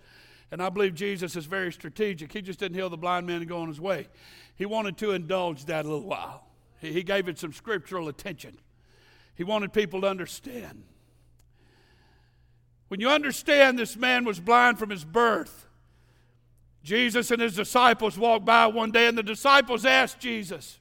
And 0.52 0.64
I 0.64 0.70
believe 0.70 0.96
Jesus 0.96 1.36
is 1.36 1.46
very 1.46 1.72
strategic. 1.72 2.34
He 2.34 2.42
just 2.42 2.58
didn't 2.58 2.76
heal 2.76 2.90
the 2.90 2.98
blind 2.98 3.28
man 3.28 3.42
and 3.42 3.48
go 3.48 3.62
on 3.62 3.68
his 3.68 3.80
way. 3.80 4.08
He 4.56 4.66
wanted 4.66 4.98
to 4.98 5.12
indulge 5.12 5.66
that 5.66 5.86
a 5.86 5.88
little 5.88 6.08
while. 6.08 6.48
He 6.80 7.04
gave 7.04 7.30
it 7.30 7.38
some 7.38 7.54
scriptural 7.54 8.08
attention. 8.08 8.58
He 9.36 9.44
wanted 9.44 9.74
people 9.74 10.02
to 10.02 10.08
understand. 10.08 10.86
When 12.88 13.00
you 13.00 13.10
understand 13.10 13.78
this 13.78 13.96
man 13.96 14.26
was 14.26 14.40
blind 14.40 14.80
from 14.80 14.90
his 14.90 15.06
birth, 15.06 15.68
Jesus 16.84 17.32
and 17.32 17.42
his 17.42 17.56
disciples 17.56 18.18
walked 18.18 18.46
by 18.46 18.68
one 18.68 18.92
day, 18.92 19.08
and 19.08 19.18
the 19.18 19.24
disciples 19.24 19.86
asked 19.86 20.20
Jesus, 20.20 20.80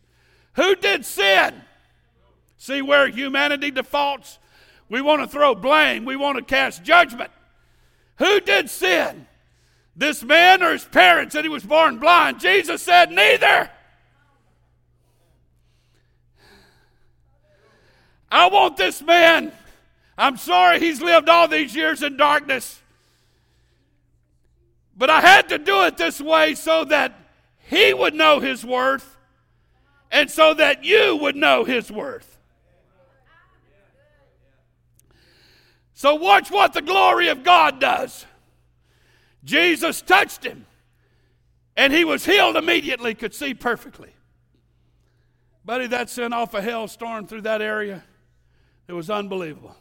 Who 0.54 0.74
did 0.76 1.04
sin? 1.04 1.62
See 2.56 2.82
where 2.82 3.08
humanity 3.08 3.70
defaults? 3.70 4.38
We 4.88 5.00
want 5.00 5.22
to 5.22 5.28
throw 5.28 5.54
blame, 5.54 6.04
we 6.04 6.16
want 6.16 6.38
to 6.38 6.44
cast 6.44 6.82
judgment. 6.82 7.30
Who 8.16 8.40
did 8.40 8.70
sin? 8.70 9.26
This 9.94 10.22
man 10.22 10.62
or 10.62 10.72
his 10.72 10.84
parents 10.84 11.34
that 11.34 11.44
he 11.44 11.48
was 11.48 11.64
born 11.64 11.98
blind? 11.98 12.40
Jesus 12.40 12.82
said, 12.82 13.11
Neither. 13.11 13.70
I 18.30 18.48
want 18.48 18.76
this 18.76 19.00
man 19.02 19.52
I'm 20.18 20.37
sorry 20.37 20.80
he's 20.80 21.00
lived 21.00 21.28
all 21.28 21.46
these 21.46 21.76
years 21.76 22.02
in 22.02 22.16
darkness. 22.16 22.82
But 24.98 25.11
I 25.11 25.20
had 25.20 25.48
to 25.50 25.58
do 25.58 25.84
it 25.84 25.96
this 25.96 26.20
way 26.20 26.56
so 26.56 26.84
that 26.87 27.14
he 27.58 27.94
would 27.94 28.14
know 28.14 28.40
his 28.40 28.64
worth 28.64 29.16
and 30.11 30.28
so 30.28 30.54
that 30.54 30.84
you 30.84 31.16
would 31.16 31.37
know 31.37 31.62
his 31.64 31.90
worth. 31.90 32.37
So, 35.94 36.14
watch 36.14 36.50
what 36.50 36.74
the 36.74 36.82
glory 36.82 37.28
of 37.28 37.42
God 37.42 37.80
does. 37.80 38.24
Jesus 39.44 40.00
touched 40.00 40.44
him, 40.44 40.64
and 41.76 41.92
he 41.92 42.04
was 42.04 42.24
healed 42.24 42.56
immediately, 42.56 43.14
could 43.14 43.34
see 43.34 43.52
perfectly. 43.52 44.11
Buddy, 45.64 45.88
that 45.88 46.08
sent 46.08 46.32
off 46.32 46.54
a 46.54 46.62
hailstorm 46.62 47.26
through 47.26 47.42
that 47.42 47.61
area. 47.62 48.04
It 48.87 48.92
was 48.92 49.11
unbelievable. 49.11 49.76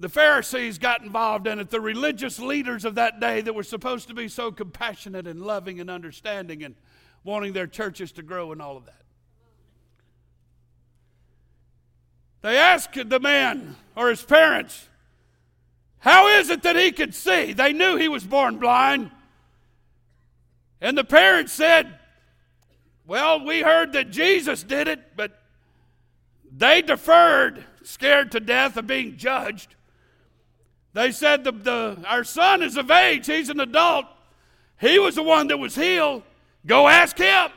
The 0.00 0.08
Pharisees 0.08 0.78
got 0.78 1.02
involved 1.02 1.46
in 1.46 1.58
it, 1.58 1.68
the 1.68 1.80
religious 1.80 2.38
leaders 2.38 2.86
of 2.86 2.94
that 2.94 3.20
day 3.20 3.42
that 3.42 3.54
were 3.54 3.62
supposed 3.62 4.08
to 4.08 4.14
be 4.14 4.28
so 4.28 4.50
compassionate 4.50 5.26
and 5.26 5.42
loving 5.42 5.78
and 5.78 5.90
understanding 5.90 6.64
and 6.64 6.74
wanting 7.22 7.52
their 7.52 7.66
churches 7.66 8.10
to 8.12 8.22
grow 8.22 8.50
and 8.50 8.62
all 8.62 8.78
of 8.78 8.86
that. 8.86 9.02
They 12.40 12.56
asked 12.56 13.10
the 13.10 13.20
man 13.20 13.76
or 13.94 14.08
his 14.08 14.22
parents, 14.22 14.88
How 15.98 16.28
is 16.28 16.48
it 16.48 16.62
that 16.62 16.76
he 16.76 16.92
could 16.92 17.14
see? 17.14 17.52
They 17.52 17.74
knew 17.74 17.96
he 17.96 18.08
was 18.08 18.24
born 18.24 18.56
blind. 18.56 19.10
And 20.80 20.96
the 20.96 21.04
parents 21.04 21.52
said, 21.52 21.98
Well, 23.06 23.44
we 23.44 23.60
heard 23.60 23.92
that 23.92 24.10
Jesus 24.10 24.62
did 24.62 24.88
it, 24.88 25.14
but 25.14 25.42
they 26.50 26.80
deferred, 26.80 27.66
scared 27.82 28.32
to 28.32 28.40
death 28.40 28.78
of 28.78 28.86
being 28.86 29.18
judged. 29.18 29.76
They 30.92 31.12
said 31.12 31.44
the, 31.44 31.52
the, 31.52 32.02
our 32.06 32.24
son 32.24 32.62
is 32.62 32.76
of 32.76 32.90
age, 32.90 33.26
he's 33.26 33.48
an 33.48 33.60
adult. 33.60 34.06
He 34.80 34.98
was 34.98 35.14
the 35.14 35.22
one 35.22 35.48
that 35.48 35.58
was 35.58 35.74
healed. 35.74 36.22
Go 36.66 36.88
ask 36.88 37.16
him. 37.16 37.50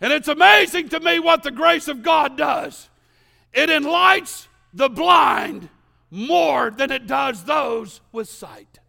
And 0.00 0.12
it's 0.12 0.28
amazing 0.28 0.88
to 0.88 1.00
me 1.00 1.20
what 1.20 1.42
the 1.42 1.50
grace 1.50 1.86
of 1.86 2.02
God 2.02 2.36
does. 2.36 2.88
It 3.52 3.70
enlightens 3.70 4.48
the 4.72 4.88
blind 4.88 5.68
more 6.10 6.70
than 6.70 6.90
it 6.90 7.06
does 7.06 7.44
those 7.44 8.00
with 8.10 8.28
sight. 8.28 8.80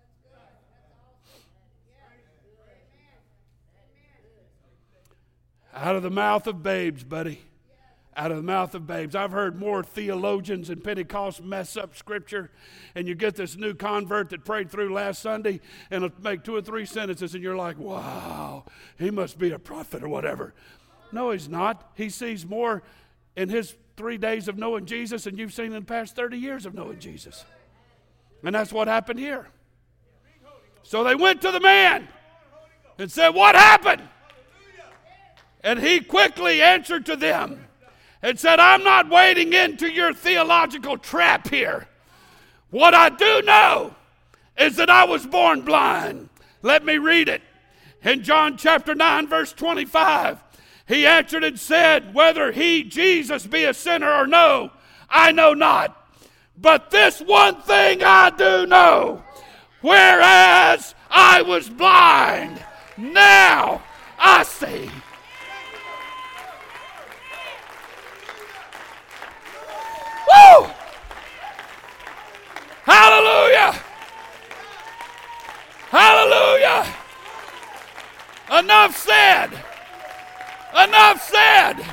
Out 5.75 5.95
of 5.95 6.03
the 6.03 6.11
mouth 6.11 6.47
of 6.47 6.63
babes, 6.63 7.03
buddy. 7.03 7.41
Out 8.15 8.31
of 8.31 8.37
the 8.37 8.43
mouth 8.43 8.75
of 8.75 8.87
babes. 8.87 9.15
I've 9.15 9.31
heard 9.31 9.59
more 9.59 9.83
theologians 9.83 10.69
and 10.69 10.83
Pentecost 10.83 11.43
mess 11.43 11.77
up 11.77 11.95
scripture, 11.95 12.51
and 12.95 13.07
you 13.07 13.15
get 13.15 13.35
this 13.35 13.55
new 13.55 13.73
convert 13.73 14.29
that 14.29 14.45
prayed 14.45 14.71
through 14.71 14.93
last 14.93 15.21
Sunday 15.21 15.61
and 15.91 16.11
make 16.21 16.43
two 16.43 16.55
or 16.55 16.61
three 16.61 16.85
sentences, 16.85 17.33
and 17.33 17.43
you're 17.43 17.55
like, 17.55 17.77
wow, 17.77 18.65
he 18.97 19.11
must 19.11 19.37
be 19.37 19.51
a 19.51 19.59
prophet 19.59 20.03
or 20.03 20.09
whatever. 20.09 20.53
No, 21.11 21.31
he's 21.31 21.49
not. 21.49 21.91
He 21.95 22.09
sees 22.09 22.45
more 22.45 22.83
in 23.35 23.49
his 23.49 23.75
three 23.95 24.17
days 24.17 24.47
of 24.47 24.57
knowing 24.57 24.85
Jesus 24.85 25.25
than 25.25 25.37
you've 25.37 25.53
seen 25.53 25.67
in 25.67 25.73
the 25.73 25.81
past 25.81 26.15
30 26.15 26.37
years 26.37 26.65
of 26.65 26.73
knowing 26.73 26.99
Jesus. 26.99 27.45
And 28.43 28.53
that's 28.53 28.73
what 28.73 28.87
happened 28.87 29.19
here. 29.19 29.47
So 30.81 31.03
they 31.03 31.15
went 31.15 31.41
to 31.43 31.51
the 31.51 31.59
man 31.59 32.07
and 32.97 33.11
said, 33.11 33.29
What 33.29 33.55
happened? 33.55 34.01
And 35.63 35.79
he 35.79 36.01
quickly 36.01 36.61
answered 36.61 37.05
to 37.05 37.15
them 37.15 37.65
and 38.23 38.39
said, 38.39 38.59
I'm 38.59 38.83
not 38.83 39.09
wading 39.09 39.51
into 39.51 39.91
your 39.91 40.13
theological 40.13 40.97
trap 40.97 41.49
here. 41.49 41.87
What 42.71 42.95
I 42.95 43.09
do 43.09 43.41
know 43.43 43.93
is 44.57 44.77
that 44.77 44.89
I 44.89 45.03
was 45.03 45.27
born 45.27 45.61
blind. 45.61 46.29
Let 46.61 46.85
me 46.85 46.97
read 46.97 47.27
it. 47.27 47.41
In 48.01 48.23
John 48.23 48.57
chapter 48.57 48.95
9, 48.95 49.27
verse 49.27 49.51
25, 49.53 50.41
he 50.87 51.05
answered 51.05 51.43
and 51.43 51.59
said, 51.59 52.13
Whether 52.13 52.53
he, 52.53 52.83
Jesus, 52.83 53.45
be 53.45 53.65
a 53.65 53.73
sinner 53.73 54.11
or 54.11 54.25
no, 54.25 54.71
I 55.09 55.33
know 55.33 55.53
not. 55.53 55.99
But 56.57 56.91
this 56.91 57.19
one 57.19 57.61
thing 57.61 58.03
I 58.03 58.29
do 58.29 58.65
know 58.65 59.23
whereas 59.81 60.95
I 61.09 61.41
was 61.41 61.69
blind, 61.69 62.63
now 62.97 63.83
I 64.17 64.43
see. 64.43 64.89
Woo! 70.33 70.67
Hallelujah! 72.83 73.79
Hallelujah! 75.89 76.93
Enough 78.59 78.97
said. 78.97 79.49
Enough 80.83 81.21
said. 81.21 81.85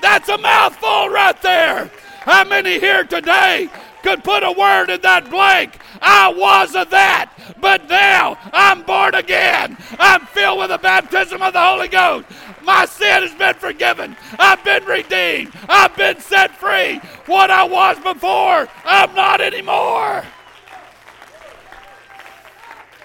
That's 0.00 0.28
a 0.28 0.38
mouthful 0.38 1.10
right 1.10 1.40
there. 1.42 1.90
How 2.20 2.44
many 2.44 2.78
here 2.78 3.04
today 3.04 3.68
could 4.02 4.24
put 4.24 4.42
a 4.42 4.52
word 4.52 4.90
in 4.90 5.00
that 5.02 5.30
blank? 5.30 5.78
I 6.00 6.28
was 6.28 6.74
of 6.74 6.90
that, 6.90 7.32
but 7.60 7.88
now 7.88 8.38
I'm 8.52 8.82
born 8.82 9.14
again. 9.14 9.76
I'm 9.98 10.26
filled 10.26 10.60
with 10.60 10.70
the 10.70 10.78
baptism 10.78 11.42
of 11.42 11.52
the 11.52 11.60
Holy 11.60 11.88
Ghost. 11.88 12.26
My 12.62 12.84
sin 12.84 13.22
has 13.22 13.34
been 13.34 13.54
forgiven. 13.54 14.16
I've 14.38 14.62
been 14.64 14.84
redeemed. 14.84 15.52
I've 15.68 15.96
been 15.96 16.20
set 16.20 16.56
free. 16.56 17.00
What 17.26 17.50
I 17.50 17.64
was 17.64 17.98
before, 17.98 18.68
I'm 18.84 19.14
not 19.14 19.40
anymore. 19.40 20.24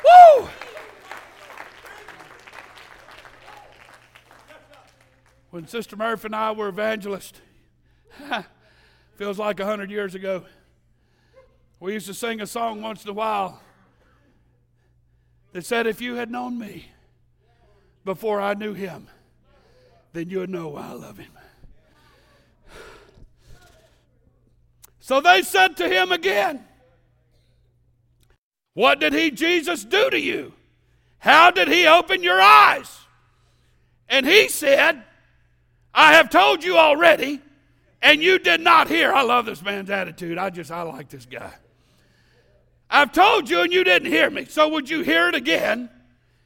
Woo! 0.04 0.50
When 5.50 5.68
Sister 5.68 5.96
Murphy 5.96 6.26
and 6.26 6.36
I 6.36 6.52
were 6.52 6.68
evangelists, 6.68 7.40
feels 9.16 9.40
like 9.40 9.60
a 9.60 9.66
hundred 9.66 9.92
years 9.92 10.16
ago. 10.16 10.46
We 11.84 11.92
used 11.92 12.08
to 12.08 12.14
sing 12.14 12.40
a 12.40 12.48
song 12.48 12.82
once 12.82 13.04
in 13.04 13.10
a 13.10 13.14
while 13.14 13.62
that 15.52 15.66
said, 15.66 15.86
If 15.86 16.00
you 16.00 16.16
had 16.16 16.32
known 16.32 16.58
me 16.58 16.86
before 18.06 18.40
I 18.40 18.54
knew 18.54 18.72
him, 18.72 19.10
then 20.14 20.30
you 20.30 20.40
would 20.40 20.50
know 20.50 20.70
why 20.70 20.88
I 20.88 20.94
love 20.94 21.18
him. 21.18 21.34
So 25.02 25.20
they 25.20 25.42
said 25.42 25.76
to 25.76 25.90
him 25.90 26.14
again, 26.14 26.64
What 28.76 29.02
did 29.02 29.12
he, 29.12 29.30
Jesus, 29.30 29.84
do 29.84 30.10
to 30.10 30.18
you? 30.18 30.54
How 31.20 31.52
did 31.52 31.68
he 31.68 31.86
open 31.86 32.24
your 32.24 32.40
eyes? 32.40 32.98
And 34.08 34.26
he 34.26 34.48
said, 34.48 35.04
I 35.94 36.14
have 36.14 36.30
told 36.30 36.64
you 36.64 36.78
already, 36.78 37.42
and 38.02 38.24
you 38.24 38.40
did 38.40 38.62
not 38.62 38.88
hear. 38.88 39.12
I 39.12 39.24
love 39.24 39.46
this 39.46 39.62
man's 39.62 39.90
attitude. 39.90 40.38
I 40.38 40.50
just, 40.50 40.72
I 40.72 40.84
like 40.84 41.10
this 41.10 41.26
guy. 41.26 41.52
I've 42.94 43.12
told 43.12 43.50
you 43.50 43.62
and 43.62 43.74
you 43.74 43.84
didn't 43.84 44.12
hear 44.12 44.30
me. 44.30 44.46
So 44.46 44.70
would 44.70 44.88
you 44.88 45.02
hear 45.02 45.28
it 45.28 45.34
again 45.34 45.90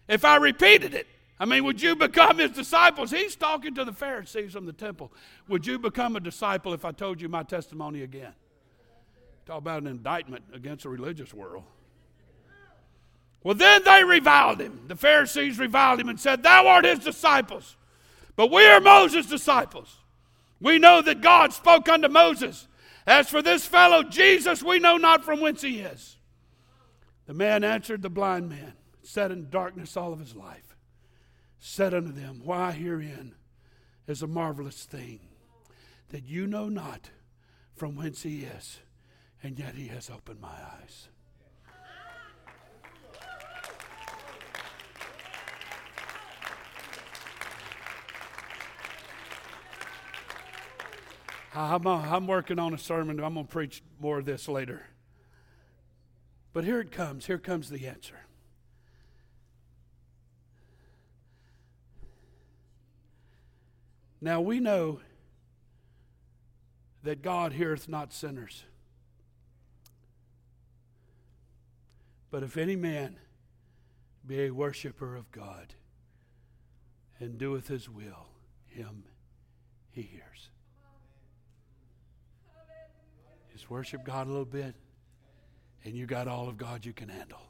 if 0.07 0.23
I 0.23 0.37
repeated 0.37 0.93
it? 0.93 1.05
I 1.37 1.45
mean, 1.45 1.65
would 1.65 1.81
you 1.81 1.93
become 1.93 2.37
his 2.37 2.51
disciples? 2.51 3.11
He's 3.11 3.35
talking 3.35 3.75
to 3.75 3.83
the 3.83 3.91
Pharisees 3.91 4.53
from 4.53 4.65
the 4.65 4.71
temple. 4.71 5.11
Would 5.49 5.67
you 5.67 5.77
become 5.77 6.15
a 6.15 6.21
disciple 6.21 6.73
if 6.73 6.85
I 6.85 6.93
told 6.93 7.21
you 7.21 7.27
my 7.27 7.43
testimony 7.43 8.01
again? 8.01 8.31
Talk 9.45 9.57
about 9.57 9.81
an 9.81 9.87
indictment 9.87 10.45
against 10.53 10.83
the 10.83 10.89
religious 10.89 11.33
world. 11.33 11.65
Well, 13.43 13.55
then 13.55 13.83
they 13.83 14.05
reviled 14.05 14.61
him. 14.61 14.85
The 14.87 14.95
Pharisees 14.95 15.59
reviled 15.59 15.99
him 15.99 16.07
and 16.07 16.19
said, 16.19 16.43
Thou 16.43 16.65
art 16.65 16.85
his 16.85 16.99
disciples. 16.99 17.75
But 18.37 18.51
we 18.51 18.65
are 18.65 18.79
Moses' 18.79 19.25
disciples. 19.25 19.97
We 20.61 20.79
know 20.79 21.01
that 21.01 21.19
God 21.19 21.51
spoke 21.51 21.89
unto 21.89 22.07
Moses. 22.07 22.69
As 23.05 23.29
for 23.29 23.41
this 23.41 23.65
fellow 23.65 24.01
Jesus, 24.03 24.63
we 24.63 24.79
know 24.79 24.95
not 24.95 25.25
from 25.25 25.41
whence 25.41 25.61
he 25.61 25.79
is. 25.79 26.16
The 27.27 27.33
man 27.33 27.65
answered 27.65 28.01
the 28.01 28.09
blind 28.09 28.49
man, 28.49 28.73
sat 29.03 29.31
in 29.31 29.49
darkness 29.49 29.97
all 29.97 30.13
of 30.13 30.19
his 30.19 30.33
life, 30.33 30.77
said 31.59 31.93
unto 31.93 32.13
them, 32.13 32.41
Why 32.43 32.71
herein 32.71 33.35
is 34.07 34.21
a 34.21 34.27
marvelous 34.27 34.85
thing, 34.85 35.19
that 36.09 36.25
you 36.25 36.47
know 36.47 36.69
not 36.69 37.09
from 37.75 37.97
whence 37.97 38.23
he 38.23 38.43
is, 38.43 38.79
and 39.43 39.59
yet 39.59 39.75
he 39.75 39.87
has 39.87 40.09
opened 40.09 40.39
my 40.39 40.47
eyes. 40.81 41.09
I'm, 51.53 51.85
I'm 51.87 52.27
working 52.27 52.59
on 52.59 52.73
a 52.73 52.77
sermon. 52.77 53.19
I'm 53.19 53.33
going 53.33 53.47
to 53.47 53.51
preach 53.51 53.83
more 53.99 54.19
of 54.19 54.25
this 54.25 54.47
later. 54.47 54.85
But 56.57 56.65
here 56.65 56.79
it 56.79 56.91
comes. 56.91 57.27
Here 57.27 57.37
comes 57.37 57.69
the 57.69 57.85
answer. 57.85 58.17
Now 64.19 64.41
we 64.41 64.59
know 64.59 65.01
that 67.03 67.21
God 67.21 67.53
heareth 67.53 67.87
not 67.87 68.11
sinners. 68.11 68.63
But 72.31 72.41
if 72.41 72.57
any 72.57 72.75
man 72.75 73.19
be 74.25 74.45
a 74.45 74.49
worshiper 74.49 75.15
of 75.15 75.31
God 75.31 75.75
and 77.19 77.37
doeth 77.37 77.67
his 77.67 77.87
will, 77.87 78.29
him 78.65 79.03
he 79.91 80.01
hears. 80.01 80.49
Just 83.53 83.69
worship 83.69 84.03
God 84.03 84.25
a 84.25 84.31
little 84.31 84.43
bit, 84.43 84.73
and 85.83 85.95
you 85.95 86.05
got 86.05 86.27
all 86.27 86.47
of 86.47 86.57
God 86.57 86.85
you 86.85 86.93
can 86.93 87.09
handle. 87.09 87.41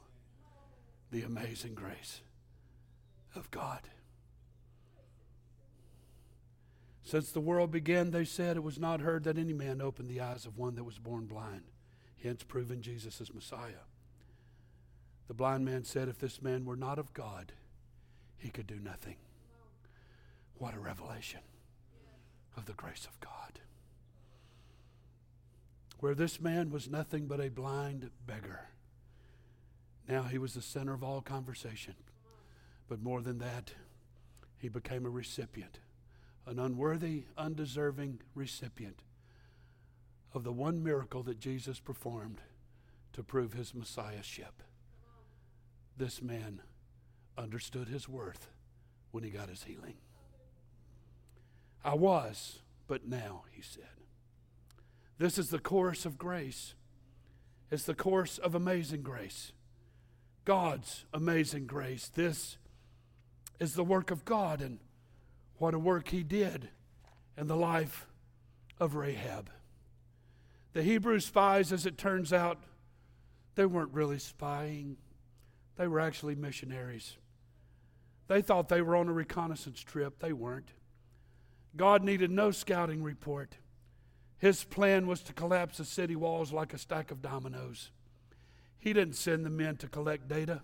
The 1.10 1.22
amazing 1.22 1.74
grace 1.74 2.20
of 3.34 3.50
God. 3.50 3.80
Since 7.02 7.32
the 7.32 7.40
world 7.40 7.70
began, 7.70 8.10
they 8.10 8.26
said 8.26 8.56
it 8.56 8.62
was 8.62 8.78
not 8.78 9.00
heard 9.00 9.24
that 9.24 9.38
any 9.38 9.54
man 9.54 9.80
opened 9.80 10.10
the 10.10 10.20
eyes 10.20 10.44
of 10.44 10.58
one 10.58 10.74
that 10.74 10.84
was 10.84 10.98
born 10.98 11.24
blind, 11.24 11.62
hence 12.22 12.42
proving 12.42 12.82
Jesus 12.82 13.20
as 13.20 13.32
Messiah. 13.32 13.86
The 15.26 15.34
blind 15.34 15.64
man 15.64 15.84
said, 15.84 16.08
If 16.08 16.18
this 16.18 16.42
man 16.42 16.66
were 16.66 16.76
not 16.76 16.98
of 16.98 17.14
God, 17.14 17.52
he 18.36 18.50
could 18.50 18.66
do 18.66 18.78
nothing. 18.78 19.16
What 20.58 20.74
a 20.74 20.80
revelation 20.80 21.40
of 22.56 22.66
the 22.66 22.72
grace 22.74 23.06
of 23.06 23.18
God 23.20 23.60
where 25.98 26.14
this 26.14 26.40
man 26.40 26.70
was 26.70 26.88
nothing 26.88 27.26
but 27.26 27.40
a 27.40 27.50
blind 27.50 28.10
beggar. 28.26 28.68
Now 30.08 30.22
he 30.22 30.38
was 30.38 30.54
the 30.54 30.62
center 30.62 30.94
of 30.94 31.02
all 31.02 31.20
conversation. 31.20 31.94
But 32.88 33.02
more 33.02 33.20
than 33.20 33.38
that, 33.38 33.72
he 34.56 34.68
became 34.68 35.04
a 35.04 35.10
recipient, 35.10 35.80
an 36.46 36.58
unworthy, 36.58 37.24
undeserving 37.36 38.20
recipient 38.34 39.02
of 40.32 40.44
the 40.44 40.52
one 40.52 40.82
miracle 40.82 41.22
that 41.24 41.40
Jesus 41.40 41.80
performed 41.80 42.40
to 43.12 43.22
prove 43.22 43.52
his 43.52 43.74
messiahship. 43.74 44.62
This 45.96 46.22
man 46.22 46.62
understood 47.36 47.88
his 47.88 48.08
worth 48.08 48.48
when 49.10 49.24
he 49.24 49.30
got 49.30 49.48
his 49.48 49.64
healing. 49.64 49.96
I 51.84 51.94
was, 51.94 52.60
but 52.86 53.06
now, 53.06 53.44
he 53.50 53.62
said. 53.62 53.97
This 55.18 55.38
is 55.38 55.50
the 55.50 55.58
course 55.58 56.06
of 56.06 56.16
grace. 56.16 56.74
It's 57.70 57.84
the 57.84 57.94
course 57.94 58.38
of 58.38 58.54
amazing 58.54 59.02
grace. 59.02 59.52
God's 60.44 61.04
amazing 61.12 61.66
grace. 61.66 62.08
This 62.08 62.56
is 63.60 63.74
the 63.74 63.84
work 63.84 64.10
of 64.10 64.24
God 64.24 64.60
and 64.60 64.78
what 65.58 65.74
a 65.74 65.78
work 65.78 66.08
He 66.08 66.22
did 66.22 66.70
in 67.36 67.48
the 67.48 67.56
life 67.56 68.06
of 68.78 68.94
Rahab. 68.94 69.50
The 70.72 70.82
Hebrew 70.82 71.20
spies, 71.20 71.72
as 71.72 71.84
it 71.84 71.98
turns 71.98 72.32
out, 72.32 72.58
they 73.56 73.66
weren't 73.66 73.92
really 73.92 74.18
spying, 74.18 74.96
they 75.76 75.88
were 75.88 76.00
actually 76.00 76.36
missionaries. 76.36 77.16
They 78.28 78.42
thought 78.42 78.68
they 78.68 78.82
were 78.82 78.94
on 78.94 79.08
a 79.08 79.12
reconnaissance 79.12 79.80
trip. 79.80 80.20
They 80.20 80.32
weren't. 80.32 80.72
God 81.76 82.04
needed 82.04 82.30
no 82.30 82.50
scouting 82.50 83.02
report. 83.02 83.56
His 84.38 84.64
plan 84.64 85.06
was 85.06 85.20
to 85.22 85.32
collapse 85.32 85.78
the 85.78 85.84
city 85.84 86.14
walls 86.14 86.52
like 86.52 86.72
a 86.72 86.78
stack 86.78 87.10
of 87.10 87.20
dominoes. 87.20 87.90
He 88.78 88.92
didn't 88.92 89.16
send 89.16 89.44
the 89.44 89.50
men 89.50 89.76
to 89.78 89.88
collect 89.88 90.28
data, 90.28 90.62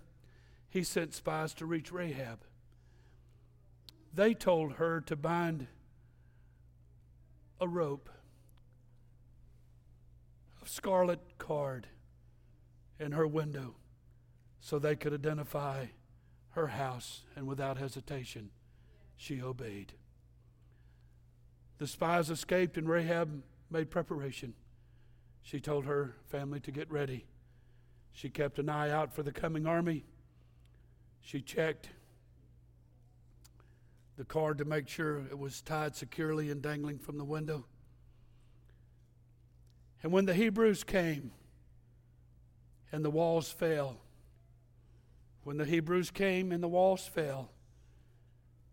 he 0.71 0.83
sent 0.83 1.15
spies 1.15 1.55
to 1.55 1.67
reach 1.67 1.93
Rahab. 1.93 2.41
They 4.13 4.35
told 4.35 4.75
her 4.75 5.01
to 5.03 5.17
bind 5.17 5.67
a 7.61 7.69
rope 7.69 8.09
of 10.63 10.69
scarlet 10.69 11.21
cord 11.39 11.89
in 12.99 13.13
her 13.13 13.27
window 13.27 13.75
so 14.61 14.79
they 14.79 14.97
could 14.97 15.13
identify 15.13 15.87
her 16.51 16.69
house, 16.69 17.25
and 17.35 17.47
without 17.47 17.77
hesitation, 17.77 18.51
she 19.17 19.43
obeyed. 19.43 19.93
The 21.79 21.87
spies 21.89 22.31
escaped, 22.31 22.79
and 22.79 22.89
Rahab 22.89 23.43
made 23.75 23.91
preparation. 23.91 24.55
She 25.43 25.59
told 25.59 25.85
her 25.85 26.15
family 26.29 26.61
to 26.61 26.71
get 26.71 26.89
ready. 26.93 27.27
She 28.13 28.31
kept 28.31 28.61
an 28.61 28.69
eye 28.69 28.91
out 28.91 29.13
for 29.13 29.25
the 29.25 29.33
coming 29.33 29.67
army. 29.67 30.05
She 31.21 31.41
checked 31.41 31.89
the 34.17 34.25
cord 34.25 34.59
to 34.59 34.65
make 34.65 34.87
sure 34.87 35.25
it 35.29 35.37
was 35.37 35.61
tied 35.61 35.97
securely 35.97 36.53
and 36.53 36.63
dangling 36.63 37.01
from 37.01 37.19
the 37.19 37.25
window. 37.25 37.67
And 40.05 40.13
when 40.13 40.27
the 40.27 40.35
Hebrews 40.35 40.85
came 40.85 41.33
and 42.93 43.05
the 43.05 43.11
walls 43.11 43.51
fell, 43.51 43.97
when 45.43 45.57
the 45.57 45.65
Hebrews 45.65 46.13
came 46.13 46.53
and 46.53 46.63
the 46.63 46.69
walls 46.69 47.09
fell, 47.09 47.51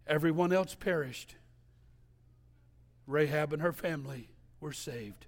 everyone 0.06 0.54
else 0.54 0.76
perished. 0.76 1.38
Rahab 3.08 3.52
and 3.52 3.64
her 3.64 3.74
family 3.74 4.31
were 4.62 4.72
saved. 4.72 5.26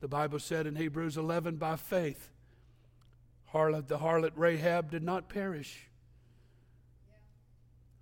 The 0.00 0.08
Bible 0.08 0.38
said 0.38 0.66
in 0.66 0.76
Hebrews 0.76 1.16
11, 1.16 1.56
by 1.56 1.76
faith, 1.76 2.28
harlot, 3.54 3.88
the 3.88 3.98
harlot 3.98 4.32
Rahab 4.36 4.90
did 4.90 5.02
not 5.02 5.30
perish. 5.30 5.88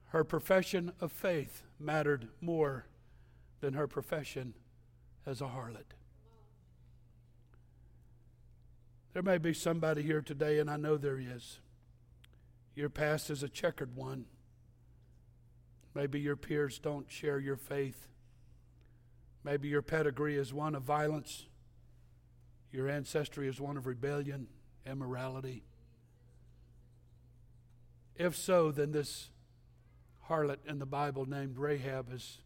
Her 0.07 0.25
profession 0.25 0.93
of 1.01 1.13
faith 1.13 1.63
mattered 1.79 2.29
more 2.41 2.87
than 3.61 3.75
her 3.75 3.87
profession 3.87 4.55
as 5.25 5.41
a 5.41 5.47
harlot. 5.47 5.95
There 9.13 9.23
may 9.23 9.39
be 9.39 9.55
somebody 9.55 10.03
here 10.03 10.21
today, 10.21 10.59
and 10.59 10.69
I 10.69 10.77
know 10.77 10.97
there 10.97 11.19
is. 11.21 11.61
Your 12.75 12.89
past 12.89 13.31
is 13.31 13.45
a 13.45 13.49
checkered 13.49 13.95
one. 13.95 14.25
Maybe 15.95 16.19
your 16.19 16.35
peers 16.35 16.81
don't 16.81 17.09
share 17.11 17.39
your 17.39 17.57
faith. 17.57 18.09
Maybe 19.45 19.69
your 19.69 19.83
pedigree 19.83 20.37
is 20.37 20.53
one 20.53 20.75
of 20.75 20.83
violence. 20.83 21.47
Your 22.73 22.89
ancestry 22.89 23.47
is 23.47 23.61
one 23.61 23.77
of 23.77 23.87
rebellion, 23.87 24.49
immorality. 24.87 25.63
If 28.17 28.35
so, 28.35 28.73
then 28.73 28.93
this 28.93 29.31
harlot 30.29 30.59
in 30.67 30.79
the 30.79 30.87
Bible 30.87 31.27
named 31.29 31.59
Rahab 31.59 32.11
has 32.11 32.39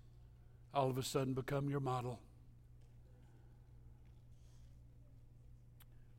all 0.74 0.90
of 0.90 0.98
a 0.98 1.02
sudden 1.02 1.34
become 1.34 1.70
your 1.70 1.80
model. 1.80 2.20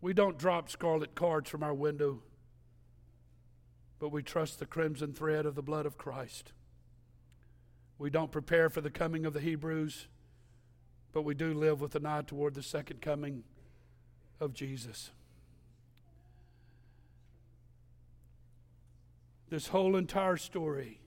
We 0.02 0.14
don't 0.14 0.38
drop 0.40 0.70
scarlet 0.70 1.14
cards 1.14 1.50
from 1.50 1.62
our 1.62 1.74
window 1.74 2.22
but 4.00 4.10
we 4.10 4.24
trust 4.24 4.60
the 4.60 4.66
crimson 4.66 5.14
thread 5.14 5.46
of 5.46 5.56
the 5.56 5.62
blood 5.62 5.86
of 5.86 5.98
Christ. 5.98 6.54
We 7.98 8.10
don't 8.10 8.32
prepare 8.32 8.70
for 8.70 8.80
the 8.80 8.90
coming 8.90 9.26
of 9.26 9.34
the 9.34 9.42
Hebrews, 9.42 10.08
but 11.12 11.24
we 11.24 11.34
do 11.34 11.54
live 11.54 11.82
with 11.82 11.96
an 11.96 12.06
eye 12.06 12.22
toward 12.22 12.54
the 12.54 12.64
second 12.64 13.02
coming 13.02 13.44
of 14.40 14.54
Jesus. 14.54 15.12
This 19.50 19.68
whole 19.68 19.96
entire 19.96 20.38
story 20.38 21.02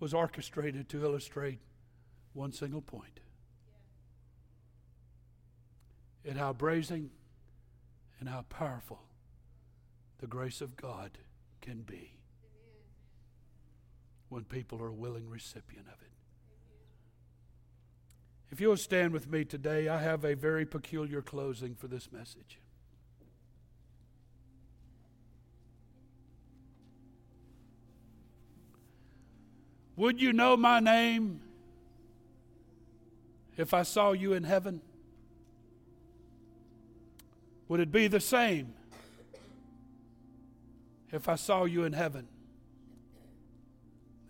was 0.00 0.12
orchestrated 0.12 0.88
to 0.90 1.02
illustrate 1.02 1.58
one 2.34 2.52
single 2.52 2.82
point. 2.82 3.20
And 6.24 6.36
how 6.36 6.52
brazen 6.52 7.10
and 8.20 8.28
how 8.28 8.44
powerful 8.50 9.00
the 10.18 10.26
grace 10.26 10.60
of 10.60 10.76
God 10.76 11.12
can 11.60 11.82
be 11.82 12.12
when 14.28 14.44
people 14.44 14.82
are 14.82 14.88
a 14.88 14.92
willing 14.92 15.28
recipient 15.28 15.86
of 15.86 16.00
it. 16.02 16.17
If 18.50 18.60
you'll 18.60 18.76
stand 18.76 19.12
with 19.12 19.30
me 19.30 19.44
today, 19.44 19.88
I 19.88 19.98
have 19.98 20.24
a 20.24 20.34
very 20.34 20.64
peculiar 20.64 21.20
closing 21.20 21.74
for 21.74 21.86
this 21.86 22.10
message. 22.10 22.60
Would 29.96 30.22
you 30.22 30.32
know 30.32 30.56
my 30.56 30.78
name 30.78 31.40
if 33.56 33.74
I 33.74 33.82
saw 33.82 34.12
you 34.12 34.32
in 34.32 34.44
heaven? 34.44 34.80
Would 37.66 37.80
it 37.80 37.92
be 37.92 38.06
the 38.06 38.20
same 38.20 38.74
if 41.10 41.28
I 41.28 41.34
saw 41.34 41.64
you 41.64 41.84
in 41.84 41.92
heaven? 41.92 42.28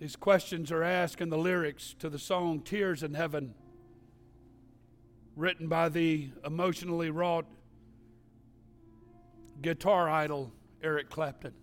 These 0.01 0.17
questions 0.17 0.73
are 0.73 0.83
asked 0.83 1.21
in 1.21 1.29
the 1.29 1.39
lyrics 1.39 1.95
to 1.99 2.09
the 2.09 2.19
song 2.19 2.61
Tears 2.61 3.03
in 3.03 3.15
Heaven, 3.15 3.55
written 5.39 5.69
by 5.69 5.89
the 5.89 6.29
emotionally 6.45 7.11
wrought 7.11 7.47
guitar 9.63 10.09
idol 10.09 10.53
Eric 10.83 11.09
Clapton. 11.11 11.55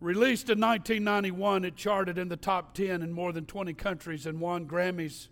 Released 0.00 0.50
in 0.50 0.58
1991, 0.58 1.64
it 1.64 1.76
charted 1.76 2.18
in 2.18 2.28
the 2.28 2.36
top 2.36 2.74
10 2.74 3.00
in 3.00 3.12
more 3.12 3.32
than 3.32 3.46
20 3.46 3.74
countries 3.74 4.26
and 4.26 4.40
won 4.40 4.66
Grammys 4.66 5.28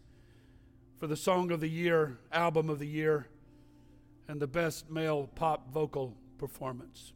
for 1.01 1.09
the 1.09 1.17
Song 1.17 1.51
of 1.51 1.59
the 1.59 1.69
Year, 1.69 2.19
Album 2.31 2.71
of 2.71 2.79
the 2.79 2.87
Year, 2.87 3.27
and 4.29 4.39
the 4.39 4.47
Best 4.47 4.89
Male 4.89 5.29
Pop 5.35 5.73
Vocal 5.73 6.17
performance. 6.39 7.13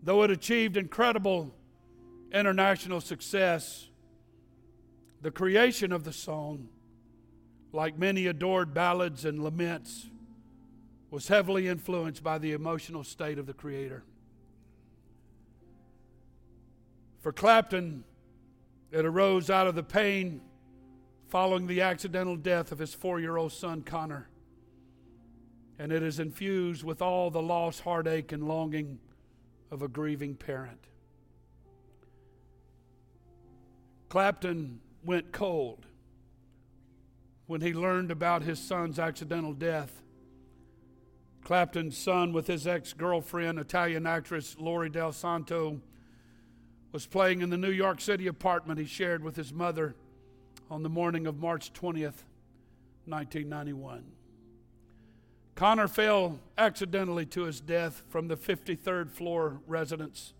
Though 0.00 0.22
it 0.22 0.30
achieved 0.30 0.76
incredible 0.76 1.52
international 2.32 3.00
success, 3.00 3.89
the 5.20 5.30
creation 5.30 5.92
of 5.92 6.04
the 6.04 6.12
song, 6.12 6.68
like 7.72 7.98
many 7.98 8.26
adored 8.26 8.74
ballads 8.74 9.24
and 9.24 9.42
laments, 9.42 10.08
was 11.10 11.28
heavily 11.28 11.68
influenced 11.68 12.22
by 12.22 12.38
the 12.38 12.52
emotional 12.52 13.04
state 13.04 13.38
of 13.38 13.46
the 13.46 13.52
Creator. 13.52 14.04
For 17.20 17.32
Clapton, 17.32 18.04
it 18.90 19.04
arose 19.04 19.50
out 19.50 19.66
of 19.66 19.74
the 19.74 19.82
pain 19.82 20.40
following 21.28 21.66
the 21.66 21.82
accidental 21.82 22.36
death 22.36 22.72
of 22.72 22.78
his 22.78 22.94
four 22.94 23.20
year 23.20 23.36
old 23.36 23.52
son, 23.52 23.82
Conor 23.82 24.30
and 25.80 25.92
it 25.92 26.02
is 26.02 26.20
infused 26.20 26.84
with 26.84 27.00
all 27.00 27.30
the 27.30 27.40
loss, 27.40 27.80
heartache, 27.80 28.32
and 28.32 28.46
longing 28.46 28.98
of 29.70 29.80
a 29.80 29.88
grieving 29.88 30.34
parent. 30.34 30.88
Clapton 34.10 34.78
went 35.04 35.32
cold 35.32 35.86
when 37.46 37.60
he 37.60 37.72
learned 37.72 38.10
about 38.10 38.42
his 38.42 38.58
son's 38.58 38.98
accidental 38.98 39.52
death. 39.52 40.02
Clapton's 41.42 41.96
son, 41.96 42.32
with 42.32 42.46
his 42.46 42.66
ex 42.66 42.92
girlfriend, 42.92 43.58
Italian 43.58 44.06
actress 44.06 44.56
Lori 44.58 44.88
Del 44.88 45.12
Santo, 45.12 45.80
was 46.92 47.06
playing 47.06 47.40
in 47.40 47.50
the 47.50 47.56
New 47.56 47.70
York 47.70 48.00
City 48.00 48.26
apartment 48.26 48.78
he 48.78 48.86
shared 48.86 49.24
with 49.24 49.36
his 49.36 49.52
mother 49.52 49.94
on 50.70 50.82
the 50.82 50.88
morning 50.88 51.26
of 51.26 51.38
March 51.38 51.72
20th, 51.72 52.24
1991. 53.06 54.04
Conor 55.54 55.88
fell 55.88 56.38
accidentally 56.56 57.26
to 57.26 57.42
his 57.42 57.60
death 57.60 58.02
from 58.08 58.28
the 58.28 58.36
53rd 58.36 59.10
floor 59.10 59.60
residence 59.66 60.32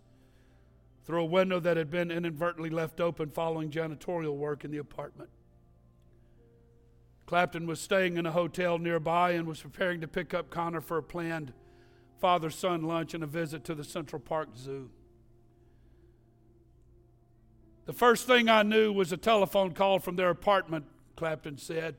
through 1.04 1.22
a 1.22 1.26
window 1.26 1.60
that 1.60 1.76
had 1.76 1.90
been 1.90 2.10
inadvertently 2.10 2.70
left 2.70 3.00
open 3.00 3.30
following 3.30 3.70
janitorial 3.70 4.36
work 4.36 4.64
in 4.64 4.70
the 4.70 4.78
apartment. 4.78 5.30
Clapton 7.26 7.66
was 7.66 7.80
staying 7.80 8.16
in 8.16 8.26
a 8.26 8.32
hotel 8.32 8.78
nearby 8.78 9.32
and 9.32 9.46
was 9.46 9.60
preparing 9.60 10.00
to 10.00 10.08
pick 10.08 10.34
up 10.34 10.50
Conor 10.50 10.80
for 10.80 10.98
a 10.98 11.02
planned 11.02 11.52
father 12.20 12.50
son 12.50 12.82
lunch 12.82 13.14
and 13.14 13.24
a 13.24 13.26
visit 13.26 13.64
to 13.64 13.74
the 13.74 13.84
Central 13.84 14.20
Park 14.20 14.50
Zoo. 14.56 14.90
The 17.86 17.92
first 17.92 18.26
thing 18.26 18.48
I 18.48 18.62
knew 18.62 18.92
was 18.92 19.10
a 19.10 19.16
telephone 19.16 19.72
call 19.72 19.98
from 19.98 20.16
their 20.16 20.30
apartment, 20.30 20.84
Clapton 21.16 21.56
said. 21.56 21.96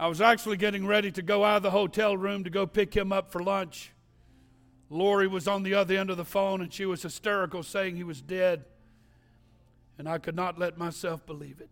I 0.00 0.08
was 0.08 0.20
actually 0.20 0.56
getting 0.56 0.86
ready 0.86 1.10
to 1.12 1.22
go 1.22 1.44
out 1.44 1.58
of 1.58 1.62
the 1.62 1.70
hotel 1.70 2.16
room 2.16 2.44
to 2.44 2.50
go 2.50 2.66
pick 2.66 2.94
him 2.94 3.12
up 3.12 3.32
for 3.32 3.42
lunch. 3.42 3.92
Lori 4.90 5.26
was 5.26 5.46
on 5.46 5.62
the 5.62 5.74
other 5.74 5.96
end 5.96 6.10
of 6.10 6.16
the 6.16 6.24
phone 6.24 6.60
and 6.60 6.72
she 6.72 6.86
was 6.86 7.02
hysterical, 7.02 7.62
saying 7.62 7.96
he 7.96 8.04
was 8.04 8.22
dead. 8.22 8.64
And 9.98 10.08
I 10.08 10.18
could 10.18 10.36
not 10.36 10.58
let 10.58 10.78
myself 10.78 11.26
believe 11.26 11.60
it. 11.60 11.68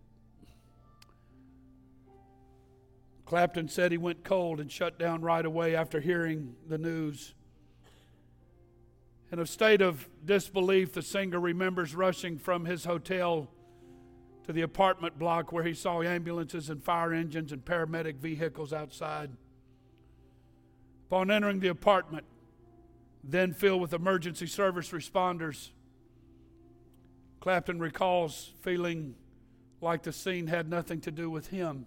Clapton 3.25 3.69
said 3.69 3.91
he 3.91 3.99
went 3.99 4.23
cold 4.23 4.61
and 4.61 4.71
shut 4.71 4.99
down 4.99 5.21
right 5.21 5.45
away 5.45 5.75
after 5.75 6.01
hearing 6.01 6.55
the 6.69 6.79
news. 6.79 7.35
In 9.33 9.41
a 9.41 9.47
state 9.47 9.83
of 9.83 10.09
disbelief, 10.25 10.93
the 10.93 11.03
singer 11.03 11.41
remembers 11.41 11.95
rushing 11.95 12.39
from 12.39 12.65
his 12.65 12.85
hotel 12.85 13.49
to 14.45 14.53
the 14.53 14.63
apartment 14.63 15.19
block 15.19 15.51
where 15.51 15.65
he 15.65 15.75
saw 15.75 16.03
ambulances 16.03 16.71
and 16.71 16.83
fire 16.83 17.13
engines 17.13 17.51
and 17.51 17.65
paramedic 17.65 18.17
vehicles 18.17 18.73
outside. 18.73 19.31
Upon 21.09 21.33
entering 21.33 21.59
the 21.59 21.69
apartment, 21.69 22.25
then 23.29 23.53
filled 23.53 23.81
with 23.81 23.93
emergency 23.93 24.47
service 24.47 24.91
responders, 24.91 25.71
Clapton 27.41 27.79
recalls 27.79 28.53
feeling 28.61 29.15
like 29.81 30.03
the 30.03 30.13
scene 30.13 30.47
had 30.47 30.69
nothing 30.69 31.01
to 31.03 31.11
do 31.11 31.29
with 31.29 31.49
him. 31.49 31.87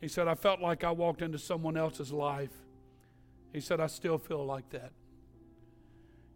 He 0.00 0.08
said, 0.08 0.28
I 0.28 0.34
felt 0.34 0.60
like 0.60 0.84
I 0.84 0.90
walked 0.90 1.22
into 1.22 1.38
someone 1.38 1.76
else's 1.76 2.12
life. 2.12 2.52
He 3.52 3.60
said, 3.60 3.80
I 3.80 3.86
still 3.86 4.18
feel 4.18 4.44
like 4.44 4.70
that. 4.70 4.92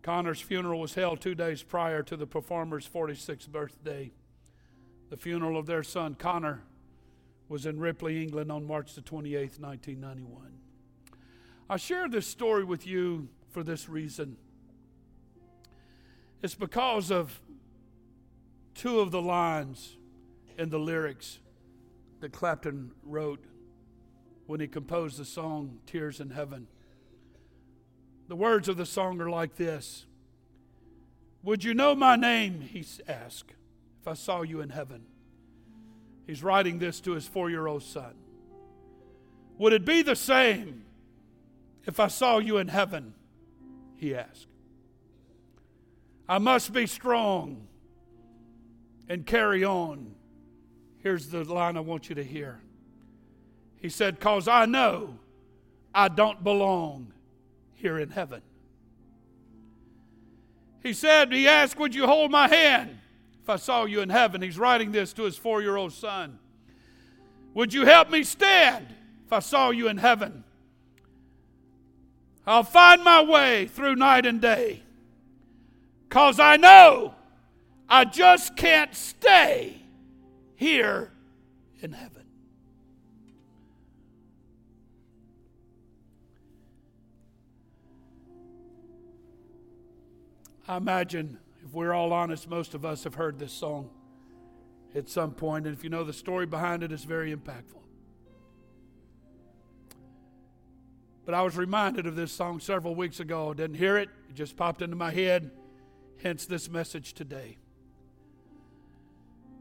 Conor's 0.03 0.41
funeral 0.41 0.81
was 0.81 0.95
held 0.95 1.21
two 1.21 1.35
days 1.35 1.63
prior 1.63 2.03
to 2.03 2.17
the 2.17 2.27
performer's 2.27 2.89
46th 2.89 3.49
birthday. 3.49 4.13
The 5.11 5.17
funeral 5.17 5.59
of 5.59 5.67
their 5.67 5.83
son, 5.83 6.15
Conor, 6.15 6.63
was 7.49 7.67
in 7.67 7.79
Ripley, 7.79 8.23
England 8.23 8.51
on 8.51 8.67
March 8.67 8.95
the 8.95 9.03
28th, 9.03 9.61
1991. 9.61 10.59
I 11.71 11.77
share 11.77 12.09
this 12.09 12.27
story 12.27 12.65
with 12.65 12.87
you 12.87 13.29
for 13.53 13.63
this 13.63 13.89
reason. 13.89 14.37
It's 16.43 16.55
because 16.55 17.11
of 17.11 17.41
two 18.75 19.01
of 19.01 19.11
the 19.11 19.23
lines 19.23 19.97
in 20.59 20.71
the 20.71 20.79
lyrics 20.79 21.39
that 22.21 22.33
Clapton 22.33 22.93
wrote 23.05 23.45
when 24.47 24.61
he 24.61 24.67
composed 24.67 25.19
the 25.19 25.25
song 25.25 25.79
Tears 25.87 26.21
in 26.21 26.31
Heaven. 26.31 26.67
The 28.29 28.37
words 28.37 28.69
of 28.69 28.77
the 28.77 28.87
song 28.87 29.21
are 29.21 29.31
like 29.31 29.57
this 29.57 30.07
Would 31.43 31.63
you 31.65 31.75
know 31.75 31.95
my 31.95 32.17
name? 32.17 32.61
He 32.61 32.85
asked, 33.07 33.53
if 34.01 34.09
I 34.09 34.15
saw 34.15 34.43
you 34.43 34.61
in 34.61 34.71
heaven. 34.71 35.03
He's 36.27 36.43
writing 36.43 36.79
this 36.79 37.01
to 37.03 37.13
his 37.13 37.27
four 37.27 37.51
year 37.51 37.67
old 37.67 37.83
son. 37.83 38.15
Would 39.59 39.73
it 39.73 39.85
be 39.85 40.03
the 40.03 40.17
same 40.17 40.85
if 41.85 42.01
I 42.01 42.09
saw 42.09 42.39
you 42.39 42.59
in 42.59 42.69
heaven? 42.69 43.15
He 44.03 44.17
asked. 44.17 44.49
I 46.29 46.39
must 46.39 46.73
be 46.73 46.89
strong 46.89 47.69
and 49.09 49.25
carry 49.25 49.63
on. 49.63 50.17
Here's 51.05 51.29
the 51.29 51.45
line 51.45 51.77
I 51.77 51.81
want 51.81 52.09
you 52.09 52.17
to 52.17 52.25
hear. 52.25 52.59
He 53.81 53.89
said, 53.89 54.17
Because 54.17 54.49
I 54.49 54.67
know 54.67 55.21
I 55.95 56.09
don't 56.09 56.43
belong 56.43 57.13
here 57.75 57.97
in 57.97 58.11
heaven. 58.11 58.43
He 60.83 60.95
said, 60.95 61.33
He 61.33 61.47
asked, 61.47 61.79
Would 61.79 61.95
you 61.95 62.09
hold 62.09 62.33
my 62.33 62.49
hand 62.49 62.99
if 63.41 63.49
I 63.49 63.55
saw 63.55 63.85
you 63.85 64.01
in 64.01 64.09
heaven? 64.09 64.43
He's 64.43 64.59
writing 64.59 64.91
this 64.91 65.13
to 65.13 65.23
his 65.23 65.37
four 65.37 65.63
year 65.63 65.77
old 65.77 65.93
son. 65.93 66.41
Would 67.55 67.73
you 67.73 67.85
help 67.85 68.11
me 68.11 68.25
stand 68.25 68.89
if 69.25 69.33
I 69.33 69.39
saw 69.39 69.71
you 69.71 69.87
in 69.87 69.99
heaven? 69.99 70.43
I'll 72.47 72.65
find 72.65 73.05
my 73.05 73.23
way 73.23 73.67
through 73.67 73.97
night 73.97 74.27
and 74.27 74.41
day 74.41 74.83
because 76.09 76.41
I 76.41 76.57
know 76.57 77.15
I 77.89 78.05
just 78.05 78.57
can't 78.57 78.95
stay 78.95 79.81
here 80.57 81.13
in 81.81 81.93
heaven. 81.93 82.23
I 90.67 90.77
imagine, 90.77 91.39
if 91.65 91.75
we're 91.75 91.93
all 91.93 92.13
honest, 92.13 92.49
most 92.49 92.75
of 92.75 92.85
us 92.85 93.05
have 93.05 93.15
heard 93.15 93.39
this 93.39 93.53
song 93.53 93.91
at 94.95 95.09
some 95.09 95.33
point, 95.33 95.67
and 95.67 95.77
if 95.77 95.85
you 95.85 95.91
know 95.91 96.03
the 96.03 96.13
story 96.13 96.47
behind 96.47 96.83
it, 96.83 96.93
it's 96.93 97.05
very 97.05 97.35
impactful. 97.35 97.82
But 101.25 101.35
I 101.35 101.43
was 101.43 101.57
reminded 101.57 102.07
of 102.07 102.17
this 102.17 102.33
song 102.33 102.59
several 102.61 102.95
weeks 102.95 103.21
ago. 103.21 103.55
Didn't 103.55 103.77
hear 103.77 103.97
it, 103.97 104.09
it 104.29 104.35
just 104.35 104.57
popped 104.57 104.83
into 104.83 104.97
my 104.97 105.13
head, 105.13 105.51
hence 106.23 106.47
this 106.47 106.69
message 106.69 107.13
today. 107.13 107.59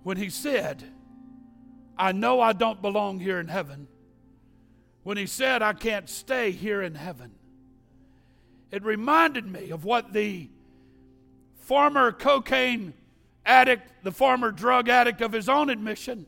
When 0.03 0.17
he 0.17 0.29
said, 0.29 0.83
I 1.97 2.11
know 2.11 2.41
I 2.41 2.53
don't 2.53 2.81
belong 2.81 3.19
here 3.19 3.39
in 3.39 3.47
heaven, 3.47 3.87
when 5.03 5.17
he 5.17 5.27
said, 5.27 5.61
I 5.61 5.73
can't 5.73 6.09
stay 6.09 6.51
here 6.51 6.81
in 6.81 6.95
heaven, 6.95 7.31
it 8.71 8.83
reminded 8.83 9.45
me 9.45 9.69
of 9.69 9.83
what 9.85 10.13
the 10.13 10.49
former 11.59 12.11
cocaine 12.11 12.93
addict, 13.45 14.03
the 14.03 14.11
former 14.11 14.51
drug 14.51 14.89
addict 14.89 15.21
of 15.21 15.31
his 15.31 15.47
own 15.47 15.69
admission. 15.69 16.25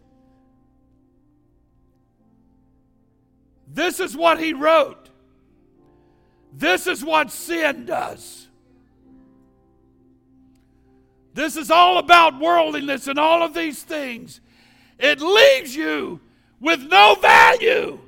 This 3.68 4.00
is 4.00 4.16
what 4.16 4.40
he 4.40 4.54
wrote. 4.54 5.03
This 6.56 6.88
is 6.88 7.04
what 7.04 7.32
sin 7.32 7.86
does. 7.86 8.48
This 11.34 11.58
is 11.58 11.72
all 11.72 11.98
about 11.98 12.40
worldliness 12.40 13.08
and 13.08 13.18
all 13.18 13.42
of 13.42 13.54
these 13.54 13.82
things. 13.82 14.40
It 15.00 15.20
leaves 15.20 15.76
you 15.76 16.20
with 16.60 16.82
no 16.84 17.16
value. 17.16 18.00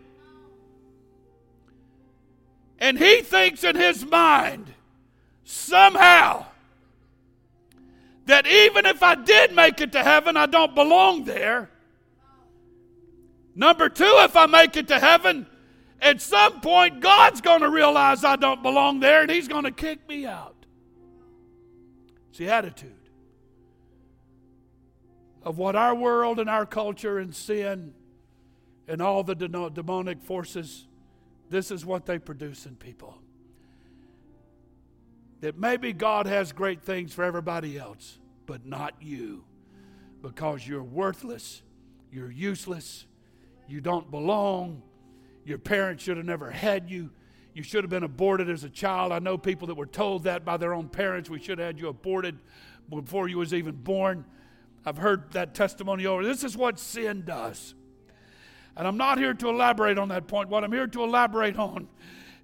And 2.80 3.00
he 3.00 3.22
thinks 3.22 3.64
in 3.64 3.76
his 3.76 4.06
mind, 4.06 4.72
somehow, 5.44 6.46
that 8.26 8.46
even 8.46 8.86
if 8.86 9.02
I 9.02 9.16
did 9.16 9.54
make 9.54 9.82
it 9.82 9.92
to 9.94 10.04
heaven, 10.04 10.38
I 10.38 10.46
don't 10.46 10.76
belong 10.76 11.26
there. 11.26 11.70
Number 13.56 13.90
two, 13.90 14.04
if 14.20 14.36
I 14.36 14.46
make 14.46 14.76
it 14.76 14.88
to 14.90 15.00
heaven, 15.00 15.48
at 16.02 16.22
some 16.22 16.62
point 16.62 17.00
God's 17.02 17.42
going 17.42 17.62
to 17.62 17.70
realize 17.70 18.24
I 18.24 18.36
don't 18.36 18.62
belong 18.62 19.00
there 19.00 19.22
and 19.22 19.32
He's 19.32 19.48
going 19.48 19.64
to 19.64 19.72
kick 19.72 20.08
me 20.08 20.26
out. 20.26 20.66
It's 22.30 22.38
the 22.38 22.50
attitude 22.50 22.92
of 25.44 25.58
what 25.58 25.76
our 25.76 25.96
world 25.96 26.40
and 26.40 26.50
our 26.50 26.66
culture 26.66 27.20
and 27.20 27.34
sin 27.34 27.94
and 28.88 29.02
all 29.02 29.24
the 29.24 29.36
demonic 29.36 30.22
forces, 30.22 30.88
this 31.50 31.72
is 31.72 31.86
what 31.86 32.06
they 32.06 32.20
produce 32.20 32.66
in 32.66 32.76
people 32.76 33.20
that 35.46 35.60
maybe 35.60 35.94
God 35.94 36.26
has 36.26 36.52
great 36.52 36.82
things 36.82 37.14
for 37.14 37.24
everybody 37.24 37.78
else, 37.78 38.18
but 38.48 38.66
not 38.66 38.96
you 39.00 39.44
because 40.24 40.68
you're 40.68 40.82
worthless, 40.82 41.62
you're 42.12 42.32
useless, 42.32 43.06
you 43.68 43.80
don't 43.80 44.10
belong, 44.10 44.82
your 45.46 45.60
parents 45.60 46.04
should 46.04 46.18
have 46.18 46.26
never 46.26 46.52
had 46.52 46.90
you. 46.90 47.12
You 47.54 47.64
should 47.64 47.84
have 47.84 47.90
been 47.90 48.04
aborted 48.04 48.50
as 48.50 48.64
a 48.66 48.70
child. 48.70 49.14
I 49.14 49.20
know 49.20 49.38
people 49.38 49.68
that 49.68 49.76
were 49.76 49.86
told 49.86 50.24
that 50.24 50.44
by 50.44 50.58
their 50.58 50.74
own 50.74 50.90
parents. 50.90 51.30
We 51.30 51.40
should 51.40 51.60
have 51.60 51.68
had 51.68 51.80
you 51.80 51.88
aborted 51.88 52.38
before 52.90 53.30
you 53.30 53.38
was 53.38 53.54
even 53.54 53.76
born. 53.76 54.26
I've 54.86 54.98
heard 54.98 55.32
that 55.32 55.56
testimony 55.56 56.06
over. 56.06 56.24
This 56.24 56.44
is 56.44 56.58
what 56.58 56.80
sin 56.80 57.24
does. 57.26 57.76
And 58.76 58.88
I'm 58.88 58.98
not 58.98 59.18
here 59.18 59.34
to 59.34 59.50
elaborate 59.50 59.98
on 59.98 60.10
that 60.10 60.28
point. 60.28 60.50
What 60.50 60.64
I'm 60.64 60.72
here 60.72 60.88
to 60.88 61.04
elaborate 61.04 61.58
on 61.58 61.88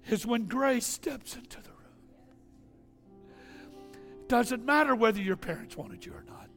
is 0.08 0.24
when 0.24 0.46
grace 0.46 0.86
steps 0.86 1.36
into 1.36 1.60
the 1.60 1.68
room. 1.68 1.78
It 4.22 4.28
doesn't 4.28 4.64
matter 4.64 4.94
whether 4.94 5.20
your 5.20 5.36
parents 5.36 5.76
wanted 5.76 6.06
you 6.06 6.12
or 6.12 6.24
not. 6.26 6.48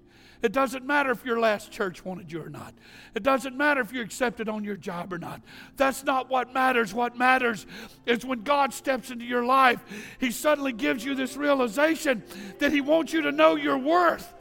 It 0.41 0.51
doesn't 0.51 0.85
matter 0.85 1.11
if 1.11 1.25
your 1.25 1.39
last 1.39 1.71
church 1.71 2.03
wanted 2.03 2.31
you 2.31 2.41
or 2.41 2.49
not. 2.49 2.73
It 3.15 3.23
doesn't 3.23 3.55
matter 3.55 3.81
if 3.81 3.91
you're 3.91 4.03
accepted 4.03 4.49
on 4.49 4.63
your 4.63 4.75
job 4.75 5.11
or 5.13 5.17
not. 5.17 5.41
That's 5.77 6.03
not 6.03 6.29
what 6.29 6.53
matters. 6.53 6.93
What 6.93 7.17
matters 7.17 7.65
is 8.05 8.25
when 8.25 8.43
God 8.43 8.73
steps 8.73 9.11
into 9.11 9.25
your 9.25 9.45
life, 9.45 9.79
He 10.19 10.31
suddenly 10.31 10.73
gives 10.73 11.03
you 11.03 11.15
this 11.15 11.37
realization 11.37 12.23
that 12.59 12.71
He 12.71 12.81
wants 12.81 13.13
you 13.13 13.21
to 13.21 13.31
know 13.31 13.55
your 13.55 13.77
worth. 13.77 14.33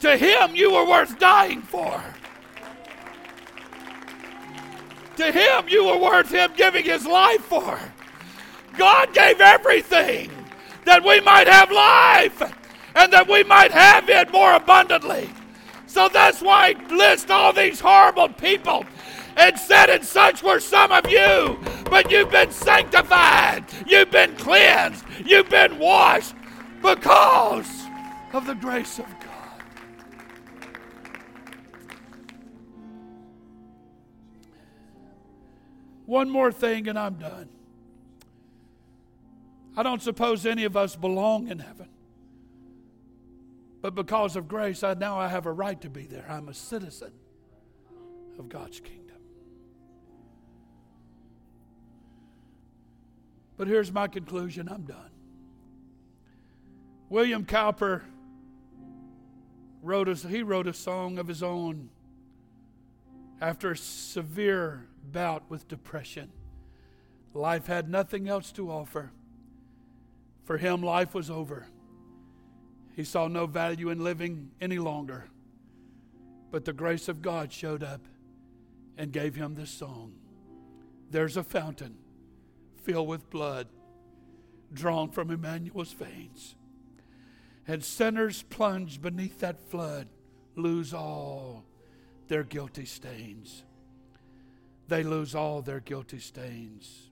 To 0.00 0.16
Him, 0.16 0.54
you 0.54 0.72
were 0.72 0.86
worth 0.86 1.18
dying 1.18 1.62
for. 1.62 2.02
To 5.16 5.32
Him, 5.32 5.68
you 5.68 5.86
were 5.86 5.98
worth 5.98 6.30
Him 6.30 6.52
giving 6.56 6.84
His 6.84 7.06
life 7.06 7.42
for. 7.42 7.78
God 8.76 9.14
gave 9.14 9.40
everything 9.40 10.30
that 10.84 11.04
we 11.04 11.20
might 11.20 11.46
have 11.46 11.70
life 11.70 12.63
and 12.94 13.12
that 13.12 13.28
we 13.28 13.42
might 13.44 13.72
have 13.72 14.08
it 14.08 14.30
more 14.30 14.54
abundantly. 14.54 15.30
So 15.86 16.08
that's 16.08 16.40
why 16.40 16.74
I 16.76 16.94
list 16.94 17.30
all 17.30 17.52
these 17.52 17.80
horrible 17.80 18.28
people 18.28 18.84
and 19.36 19.58
said, 19.58 19.90
And 19.90 20.04
such 20.04 20.42
were 20.42 20.60
some 20.60 20.92
of 20.92 21.08
you, 21.08 21.58
but 21.90 22.10
you've 22.10 22.30
been 22.30 22.50
sanctified, 22.50 23.64
you've 23.86 24.10
been 24.10 24.34
cleansed, 24.36 25.04
you've 25.24 25.48
been 25.48 25.78
washed 25.78 26.34
because 26.82 27.68
of 28.32 28.46
the 28.46 28.54
grace 28.54 28.98
of 28.98 29.06
God. 29.06 29.62
One 36.06 36.28
more 36.28 36.52
thing, 36.52 36.88
and 36.88 36.98
I'm 36.98 37.14
done. 37.14 37.48
I 39.76 39.82
don't 39.82 40.02
suppose 40.02 40.46
any 40.46 40.64
of 40.64 40.76
us 40.76 40.94
belong 40.94 41.48
in 41.48 41.58
heaven. 41.58 41.88
But 43.84 43.94
because 43.94 44.34
of 44.34 44.48
grace, 44.48 44.82
I, 44.82 44.94
now 44.94 45.18
I 45.18 45.28
have 45.28 45.44
a 45.44 45.52
right 45.52 45.78
to 45.82 45.90
be 45.90 46.06
there. 46.06 46.24
I'm 46.26 46.48
a 46.48 46.54
citizen 46.54 47.12
of 48.38 48.48
God's 48.48 48.80
kingdom. 48.80 49.18
But 53.58 53.68
here's 53.68 53.92
my 53.92 54.08
conclusion 54.08 54.70
I'm 54.70 54.84
done. 54.84 55.10
William 57.10 57.44
Cowper 57.44 58.04
wrote 59.82 60.08
a, 60.08 60.14
he 60.14 60.42
wrote 60.42 60.66
a 60.66 60.72
song 60.72 61.18
of 61.18 61.28
his 61.28 61.42
own 61.42 61.90
after 63.38 63.72
a 63.72 63.76
severe 63.76 64.86
bout 65.12 65.42
with 65.50 65.68
depression. 65.68 66.32
Life 67.34 67.66
had 67.66 67.90
nothing 67.90 68.30
else 68.30 68.50
to 68.52 68.70
offer. 68.70 69.12
For 70.44 70.56
him, 70.56 70.82
life 70.82 71.12
was 71.12 71.28
over. 71.28 71.66
He 72.94 73.04
saw 73.04 73.28
no 73.28 73.46
value 73.46 73.90
in 73.90 74.02
living 74.02 74.50
any 74.60 74.78
longer. 74.78 75.28
But 76.50 76.64
the 76.64 76.72
grace 76.72 77.08
of 77.08 77.22
God 77.22 77.52
showed 77.52 77.82
up 77.82 78.06
and 78.96 79.12
gave 79.12 79.34
him 79.34 79.54
this 79.54 79.70
song 79.70 80.12
There's 81.10 81.36
a 81.36 81.42
fountain 81.42 81.96
filled 82.82 83.08
with 83.08 83.30
blood 83.30 83.68
drawn 84.72 85.10
from 85.10 85.30
Emmanuel's 85.30 85.92
veins. 85.92 86.56
And 87.66 87.82
sinners 87.82 88.42
plunged 88.42 89.00
beneath 89.00 89.40
that 89.40 89.70
flood 89.70 90.08
lose 90.54 90.92
all 90.92 91.64
their 92.28 92.44
guilty 92.44 92.84
stains. 92.84 93.64
They 94.88 95.02
lose 95.02 95.34
all 95.34 95.62
their 95.62 95.80
guilty 95.80 96.18
stains. 96.18 97.10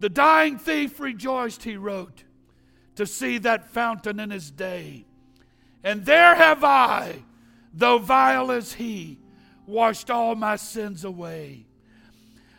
The 0.00 0.08
dying 0.08 0.58
thief 0.58 0.98
rejoiced, 0.98 1.64
he 1.64 1.76
wrote, 1.76 2.24
to 2.98 3.06
see 3.06 3.38
that 3.38 3.68
fountain 3.68 4.18
in 4.18 4.28
his 4.28 4.50
day. 4.50 5.04
And 5.84 6.04
there 6.04 6.34
have 6.34 6.64
I, 6.64 7.22
though 7.72 7.98
vile 7.98 8.50
as 8.50 8.72
he, 8.72 9.20
washed 9.66 10.10
all 10.10 10.34
my 10.34 10.56
sins 10.56 11.04
away. 11.04 11.64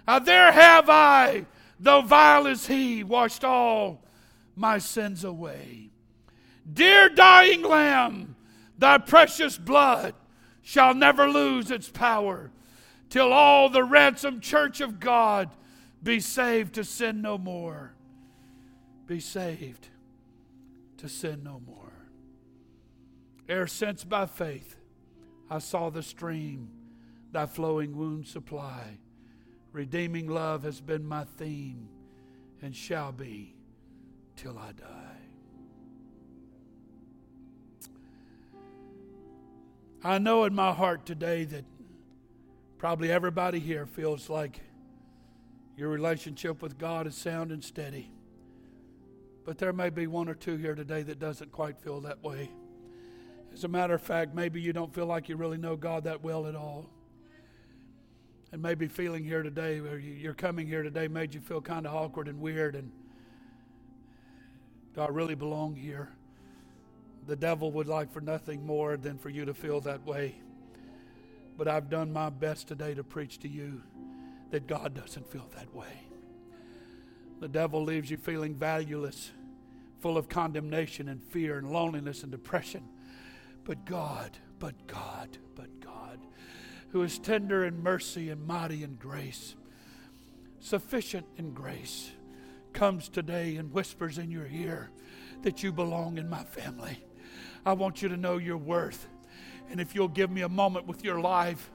Uh, 0.08 0.20
there 0.20 0.54
have 0.54 0.90
I, 0.90 1.46
though 1.78 2.00
vile 2.00 2.48
as 2.48 2.68
he, 2.68 3.04
washed 3.04 3.44
all 3.44 4.02
my 4.56 4.78
sins 4.78 5.26
away. 5.26 5.90
Dear 6.72 7.10
dying 7.10 7.62
lamb, 7.62 8.38
thy 8.78 8.98
precious 8.98 9.58
blood 9.58 10.14
shall 10.62 10.94
never 10.94 11.28
lose 11.28 11.70
its 11.70 11.90
power 11.90 12.50
till 13.10 13.34
all 13.34 13.68
the 13.68 13.84
ransomed 13.84 14.42
church 14.42 14.80
of 14.80 15.02
God 15.02 15.50
be 16.02 16.22
saved 16.22 16.76
to 16.76 16.86
sin 16.86 17.22
no 17.22 17.38
more. 17.38 17.92
Be 19.06 19.20
saved 19.20 19.90
to 21.00 21.10
sin 21.10 21.42
no 21.44 21.62
more. 21.66 21.94
Ere 23.48 23.68
since 23.68 24.04
by 24.04 24.26
faith 24.26 24.76
I 25.50 25.60
saw 25.60 25.90
the 25.90 26.04
stream, 26.04 26.70
thy 27.32 27.46
flowing 27.46 27.98
wound 27.98 28.28
supply. 28.28 29.00
Redeeming 29.72 30.28
love 30.28 30.64
has 30.64 30.82
been 30.82 31.06
my 31.06 31.24
theme 31.38 31.90
and 32.62 32.76
shall 32.76 33.12
be 33.12 33.56
till 34.36 34.58
I 34.58 34.72
die. 34.74 35.18
I 40.04 40.18
know 40.18 40.44
in 40.46 40.54
my 40.54 40.74
heart 40.74 41.06
today 41.06 41.46
that 41.46 41.66
probably 42.78 43.12
everybody 43.12 43.60
here 43.60 43.86
feels 43.86 44.30
like 44.30 44.62
your 45.78 45.90
relationship 45.90 46.62
with 46.62 46.78
God 46.78 47.08
is 47.08 47.16
sound 47.16 47.52
and 47.52 47.64
steady. 47.64 48.12
But 49.50 49.58
there 49.58 49.74
may 49.74 49.90
be 49.90 50.06
one 50.06 50.30
or 50.30 50.36
two 50.36 50.58
here 50.58 50.76
today 50.76 51.02
that 51.02 51.18
doesn't 51.18 51.52
quite 51.52 51.82
feel 51.82 52.02
that 52.02 52.22
way. 52.24 52.52
As 53.52 53.64
a 53.64 53.68
matter 53.68 53.96
of 53.96 54.02
fact, 54.04 54.36
maybe 54.36 54.62
you 54.62 54.74
don't 54.74 54.94
feel 54.94 55.08
like 55.08 55.28
you 55.28 55.38
really 55.38 55.58
know 55.58 55.76
God 55.76 56.04
that 56.04 56.22
well 56.22 56.46
at 56.46 56.56
all. 56.56 56.88
And 58.52 58.62
maybe 58.62 58.88
feeling 58.88 59.24
here 59.24 59.42
today, 59.42 59.80
or 59.80 59.98
you're 59.98 60.36
coming 60.36 60.68
here 60.68 60.84
today, 60.84 61.08
made 61.08 61.34
you 61.34 61.42
feel 61.42 61.62
kind 61.62 61.88
of 61.88 61.96
awkward 61.96 62.28
and 62.28 62.40
weird 62.40 62.76
and 62.76 62.92
do 64.94 65.02
I 65.02 65.08
really 65.08 65.34
belong 65.34 65.76
here? 65.76 66.10
The 67.26 67.36
devil 67.36 67.72
would 67.72 67.88
like 67.88 68.14
for 68.14 68.22
nothing 68.22 68.64
more 68.64 68.98
than 68.98 69.18
for 69.18 69.30
you 69.30 69.46
to 69.46 69.56
feel 69.56 69.82
that 69.82 70.06
way. 70.06 70.36
But 71.58 71.68
I've 71.68 71.90
done 71.90 72.14
my 72.14 72.30
best 72.30 72.68
today 72.68 72.94
to 72.94 73.04
preach 73.04 73.40
to 73.40 73.48
you 73.48 73.82
that 74.52 74.68
God 74.68 74.94
doesn't 74.94 75.28
feel 75.32 75.50
that 75.56 75.74
way. 75.74 76.04
The 77.40 77.48
devil 77.48 77.84
leaves 77.84 78.12
you 78.12 78.18
feeling 78.18 78.54
valueless, 78.54 79.32
full 80.02 80.18
of 80.18 80.30
condemnation 80.30 81.10
and 81.10 81.24
fear 81.24 81.58
and 81.58 81.72
loneliness 81.72 82.24
and 82.24 82.32
depression. 82.32 82.84
But 83.64 83.86
God, 83.86 84.38
but 84.60 84.88
God, 84.88 85.38
but 85.56 85.80
God 85.80 86.20
who 86.90 87.04
is 87.04 87.20
tender 87.20 87.66
in 87.66 87.82
mercy 87.82 88.30
and 88.30 88.46
mighty 88.46 88.84
in 88.84 88.96
grace, 88.96 89.56
sufficient 90.60 91.26
in 91.38 91.54
grace, 91.54 92.12
comes 92.74 93.10
today 93.10 93.56
and 93.56 93.72
whispers 93.72 94.18
in 94.18 94.32
your 94.32 94.48
ear 94.48 94.90
that 95.44 95.64
you 95.64 95.72
belong 95.72 96.18
in 96.18 96.30
my 96.30 96.44
family. 96.44 97.04
I 97.66 97.74
want 97.74 98.02
you 98.02 98.10
to 98.10 98.18
know 98.18 98.38
your 98.38 98.58
worth. 98.58 99.08
And 99.70 99.80
if 99.80 99.94
you'll 99.94 100.08
give 100.08 100.32
me 100.32 100.42
a 100.42 100.50
moment 100.50 100.88
with 100.88 101.04
your 101.04 101.20
life, 101.20 101.70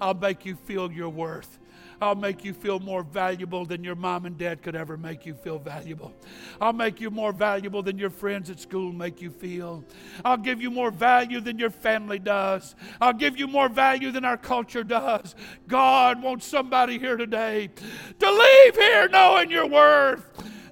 I'll 0.00 0.14
make 0.14 0.44
you 0.44 0.54
feel 0.54 0.90
your 0.90 1.08
worth. 1.08 1.58
I'll 2.00 2.14
make 2.14 2.44
you 2.44 2.54
feel 2.54 2.80
more 2.80 3.02
valuable 3.02 3.66
than 3.66 3.84
your 3.84 3.94
mom 3.94 4.24
and 4.24 4.38
dad 4.38 4.62
could 4.62 4.74
ever 4.74 4.96
make 4.96 5.26
you 5.26 5.34
feel 5.34 5.58
valuable. 5.58 6.14
I'll 6.60 6.72
make 6.72 7.00
you 7.00 7.10
more 7.10 7.32
valuable 7.32 7.82
than 7.82 7.98
your 7.98 8.10
friends 8.10 8.48
at 8.48 8.58
school 8.58 8.92
make 8.92 9.20
you 9.20 9.30
feel. 9.30 9.84
I'll 10.24 10.38
give 10.38 10.62
you 10.62 10.70
more 10.70 10.90
value 10.90 11.40
than 11.40 11.58
your 11.58 11.70
family 11.70 12.18
does. 12.18 12.74
I'll 13.00 13.12
give 13.12 13.38
you 13.38 13.46
more 13.46 13.68
value 13.68 14.10
than 14.10 14.24
our 14.24 14.38
culture 14.38 14.84
does. 14.84 15.34
God 15.68 16.22
wants 16.22 16.46
somebody 16.46 16.98
here 16.98 17.16
today 17.16 17.70
to 18.18 18.30
leave 18.30 18.76
here 18.76 19.08
knowing 19.08 19.50
your 19.50 19.66
worth. 19.66 20.26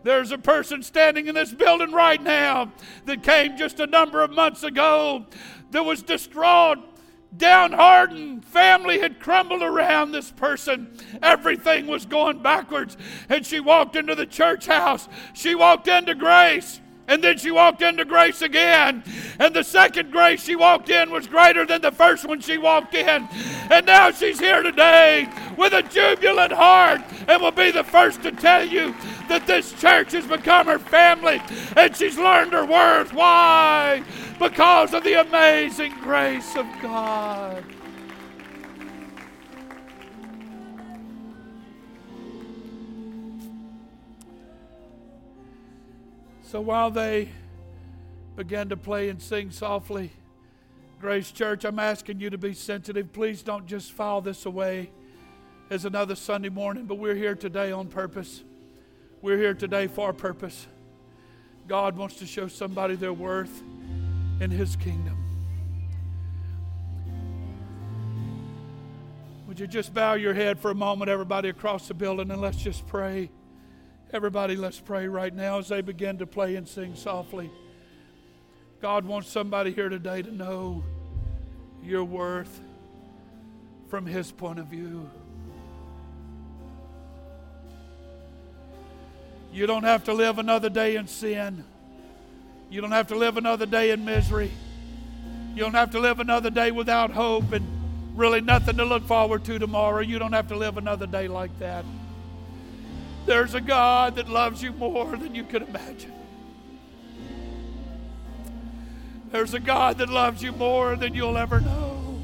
There's 0.04 0.32
a 0.32 0.38
person 0.38 0.82
standing 0.82 1.26
in 1.26 1.34
this 1.34 1.52
building 1.52 1.92
right 1.92 2.22
now 2.22 2.72
that 3.04 3.22
came 3.22 3.56
just 3.56 3.80
a 3.80 3.86
number 3.86 4.22
of 4.22 4.30
months 4.30 4.62
ago 4.62 5.26
that 5.70 5.84
was 5.84 6.02
distraught 6.02 6.78
downhearted 7.36 8.44
family 8.44 8.98
had 8.98 9.20
crumbled 9.20 9.62
around 9.62 10.12
this 10.12 10.30
person. 10.30 10.96
Everything 11.22 11.86
was 11.86 12.06
going 12.06 12.42
backwards. 12.42 12.96
And 13.28 13.44
she 13.44 13.60
walked 13.60 13.96
into 13.96 14.14
the 14.14 14.26
church 14.26 14.66
house. 14.66 15.08
She 15.34 15.54
walked 15.54 15.88
into 15.88 16.14
grace. 16.14 16.80
And 17.06 17.24
then 17.24 17.38
she 17.38 17.50
walked 17.50 17.80
into 17.80 18.04
grace 18.04 18.42
again. 18.42 19.02
And 19.38 19.54
the 19.54 19.64
second 19.64 20.12
grace 20.12 20.42
she 20.42 20.56
walked 20.56 20.90
in 20.90 21.10
was 21.10 21.26
greater 21.26 21.64
than 21.64 21.80
the 21.80 21.90
first 21.90 22.26
one 22.26 22.40
she 22.40 22.58
walked 22.58 22.94
in. 22.94 23.26
And 23.70 23.86
now 23.86 24.10
she's 24.10 24.38
here 24.38 24.62
today 24.62 25.26
with 25.56 25.72
a 25.72 25.82
jubilant 25.82 26.52
heart 26.52 27.00
and 27.26 27.42
will 27.42 27.50
be 27.50 27.70
the 27.70 27.84
first 27.84 28.22
to 28.22 28.32
tell 28.32 28.62
you 28.62 28.94
that 29.28 29.46
this 29.46 29.72
church 29.80 30.12
has 30.12 30.26
become 30.26 30.66
her 30.66 30.78
family 30.78 31.40
and 31.76 31.96
she's 31.96 32.18
learned 32.18 32.52
her 32.52 32.64
worth. 32.64 33.12
Why? 33.12 34.02
Because 34.38 34.94
of 34.94 35.04
the 35.04 35.20
amazing 35.20 35.94
grace 36.00 36.56
of 36.56 36.66
God. 36.82 37.64
So 46.42 46.62
while 46.62 46.90
they 46.90 47.28
began 48.34 48.70
to 48.70 48.76
play 48.76 49.10
and 49.10 49.20
sing 49.20 49.50
softly, 49.50 50.10
Grace 50.98 51.30
Church, 51.30 51.64
I'm 51.64 51.78
asking 51.78 52.20
you 52.20 52.30
to 52.30 52.38
be 52.38 52.54
sensitive. 52.54 53.12
Please 53.12 53.42
don't 53.42 53.66
just 53.66 53.92
file 53.92 54.20
this 54.20 54.46
away 54.46 54.90
as 55.70 55.84
another 55.84 56.16
Sunday 56.16 56.48
morning, 56.48 56.86
but 56.86 56.94
we're 56.94 57.14
here 57.14 57.34
today 57.34 57.70
on 57.70 57.86
purpose. 57.86 58.42
We're 59.20 59.36
here 59.36 59.54
today 59.54 59.88
for 59.88 60.10
a 60.10 60.14
purpose. 60.14 60.68
God 61.66 61.96
wants 61.96 62.16
to 62.16 62.26
show 62.26 62.46
somebody 62.46 62.94
their 62.94 63.12
worth 63.12 63.62
in 64.40 64.50
His 64.50 64.76
kingdom. 64.76 65.16
Would 69.48 69.58
you 69.58 69.66
just 69.66 69.92
bow 69.92 70.14
your 70.14 70.34
head 70.34 70.60
for 70.60 70.70
a 70.70 70.74
moment, 70.74 71.10
everybody 71.10 71.48
across 71.48 71.88
the 71.88 71.94
building, 71.94 72.30
and 72.30 72.40
let's 72.40 72.58
just 72.58 72.86
pray. 72.86 73.28
Everybody, 74.12 74.54
let's 74.54 74.78
pray 74.78 75.08
right 75.08 75.34
now 75.34 75.58
as 75.58 75.66
they 75.66 75.80
begin 75.80 76.18
to 76.18 76.26
play 76.26 76.54
and 76.54 76.68
sing 76.68 76.94
softly. 76.94 77.50
God 78.80 79.04
wants 79.04 79.28
somebody 79.28 79.72
here 79.72 79.88
today 79.88 80.22
to 80.22 80.30
know 80.30 80.84
your 81.82 82.04
worth 82.04 82.60
from 83.88 84.06
His 84.06 84.30
point 84.30 84.60
of 84.60 84.66
view. 84.66 85.10
You 89.52 89.66
don't 89.66 89.84
have 89.84 90.04
to 90.04 90.12
live 90.12 90.38
another 90.38 90.68
day 90.68 90.96
in 90.96 91.06
sin. 91.06 91.64
You 92.70 92.80
don't 92.80 92.92
have 92.92 93.08
to 93.08 93.16
live 93.16 93.36
another 93.36 93.66
day 93.66 93.90
in 93.90 94.04
misery. 94.04 94.50
You 95.54 95.62
don't 95.62 95.74
have 95.74 95.90
to 95.92 95.98
live 95.98 96.20
another 96.20 96.50
day 96.50 96.70
without 96.70 97.10
hope 97.10 97.52
and 97.52 97.66
really 98.14 98.40
nothing 98.40 98.76
to 98.76 98.84
look 98.84 99.06
forward 99.06 99.44
to 99.44 99.58
tomorrow. 99.58 100.00
You 100.00 100.18
don't 100.18 100.32
have 100.32 100.48
to 100.48 100.56
live 100.56 100.76
another 100.76 101.06
day 101.06 101.28
like 101.28 101.56
that. 101.60 101.84
There's 103.26 103.54
a 103.54 103.60
God 103.60 104.16
that 104.16 104.28
loves 104.28 104.62
you 104.62 104.72
more 104.72 105.16
than 105.16 105.34
you 105.34 105.44
could 105.44 105.62
imagine. 105.62 106.12
There's 109.30 109.54
a 109.54 109.60
God 109.60 109.98
that 109.98 110.08
loves 110.08 110.42
you 110.42 110.52
more 110.52 110.96
than 110.96 111.14
you'll 111.14 111.36
ever 111.36 111.60
know. 111.60 112.20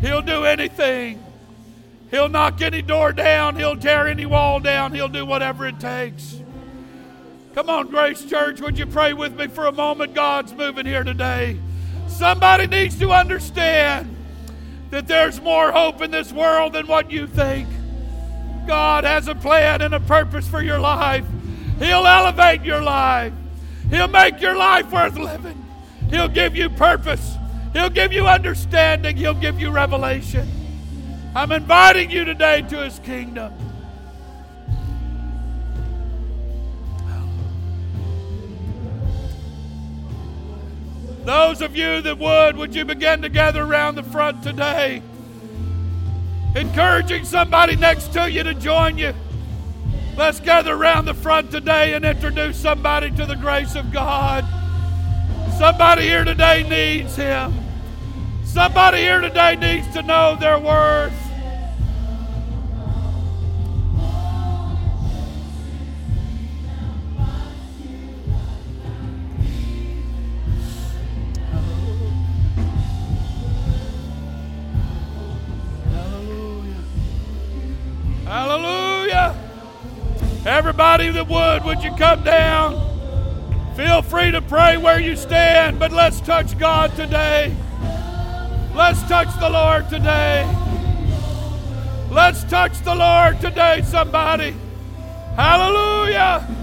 He'll 0.00 0.22
do 0.22 0.44
anything. 0.44 1.22
He'll 2.12 2.28
knock 2.28 2.60
any 2.60 2.82
door 2.82 3.12
down. 3.12 3.56
He'll 3.56 3.74
tear 3.74 4.06
any 4.06 4.26
wall 4.26 4.60
down. 4.60 4.92
He'll 4.92 5.08
do 5.08 5.24
whatever 5.24 5.66
it 5.66 5.80
takes. 5.80 6.40
Come 7.54 7.70
on, 7.70 7.88
Grace 7.88 8.24
Church, 8.24 8.60
would 8.60 8.78
you 8.78 8.86
pray 8.86 9.14
with 9.14 9.34
me 9.34 9.46
for 9.46 9.66
a 9.66 9.72
moment? 9.72 10.14
God's 10.14 10.54
moving 10.54 10.86
here 10.86 11.04
today. 11.04 11.58
Somebody 12.08 12.66
needs 12.66 12.98
to 12.98 13.10
understand 13.10 14.14
that 14.90 15.08
there's 15.08 15.40
more 15.40 15.72
hope 15.72 16.02
in 16.02 16.10
this 16.10 16.32
world 16.32 16.74
than 16.74 16.86
what 16.86 17.10
you 17.10 17.26
think. 17.26 17.66
God 18.66 19.04
has 19.04 19.26
a 19.26 19.34
plan 19.34 19.80
and 19.80 19.94
a 19.94 20.00
purpose 20.00 20.46
for 20.46 20.62
your 20.62 20.78
life. 20.78 21.24
He'll 21.78 22.06
elevate 22.06 22.62
your 22.62 22.82
life. 22.82 23.32
He'll 23.88 24.08
make 24.08 24.40
your 24.40 24.56
life 24.56 24.92
worth 24.92 25.16
living. 25.16 25.62
He'll 26.10 26.28
give 26.28 26.54
you 26.56 26.68
purpose. 26.68 27.36
He'll 27.72 27.90
give 27.90 28.12
you 28.12 28.26
understanding. 28.26 29.16
He'll 29.16 29.32
give 29.32 29.58
you 29.58 29.70
revelation. 29.70 30.61
I'm 31.34 31.50
inviting 31.50 32.10
you 32.10 32.26
today 32.26 32.60
to 32.62 32.84
His 32.84 32.98
kingdom. 32.98 33.54
Those 41.24 41.62
of 41.62 41.74
you 41.74 42.02
that 42.02 42.18
would, 42.18 42.56
would 42.56 42.74
you 42.74 42.84
begin 42.84 43.22
to 43.22 43.28
gather 43.28 43.62
around 43.62 43.94
the 43.94 44.02
front 44.02 44.42
today? 44.42 45.02
Encouraging 46.54 47.24
somebody 47.24 47.76
next 47.76 48.12
to 48.12 48.30
you 48.30 48.42
to 48.42 48.52
join 48.52 48.98
you. 48.98 49.14
Let's 50.18 50.40
gather 50.40 50.74
around 50.74 51.06
the 51.06 51.14
front 51.14 51.50
today 51.50 51.94
and 51.94 52.04
introduce 52.04 52.58
somebody 52.58 53.10
to 53.12 53.24
the 53.24 53.36
grace 53.36 53.74
of 53.74 53.90
God. 53.90 54.44
Somebody 55.58 56.02
here 56.02 56.24
today 56.24 56.62
needs 56.68 57.16
Him. 57.16 57.61
Somebody 58.52 58.98
here 58.98 59.22
today 59.22 59.56
needs 59.56 59.88
to 59.94 60.02
know 60.02 60.36
their 60.38 60.58
worth. 60.58 61.10
Hallelujah. 78.26 79.34
Everybody 80.44 81.08
that 81.08 81.26
would, 81.26 81.64
would 81.64 81.82
you 81.82 81.96
come 81.96 82.22
down? 82.22 82.74
Feel 83.76 84.02
free 84.02 84.30
to 84.30 84.42
pray 84.42 84.76
where 84.76 85.00
you 85.00 85.16
stand, 85.16 85.78
but 85.78 85.90
let's 85.90 86.20
touch 86.20 86.58
God 86.58 86.94
today. 86.96 87.56
Let's 88.74 89.02
touch 89.02 89.28
the 89.38 89.50
Lord 89.50 89.88
today. 89.90 90.46
Let's 92.10 92.42
touch 92.44 92.80
the 92.82 92.94
Lord 92.94 93.38
today, 93.40 93.82
somebody. 93.84 94.54
Hallelujah. 95.36 96.61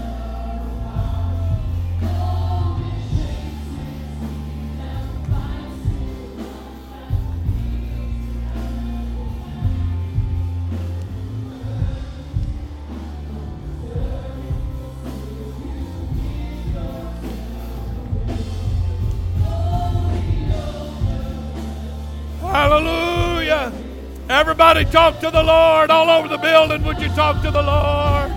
Everybody 24.50 24.84
talk 24.84 25.20
to 25.20 25.30
the 25.30 25.44
Lord 25.44 25.92
all 25.92 26.10
over 26.10 26.26
the 26.26 26.36
building. 26.36 26.82
Would 26.82 27.00
you 27.00 27.06
talk 27.10 27.40
to 27.44 27.52
the 27.52 27.62
Lord? 27.62 28.32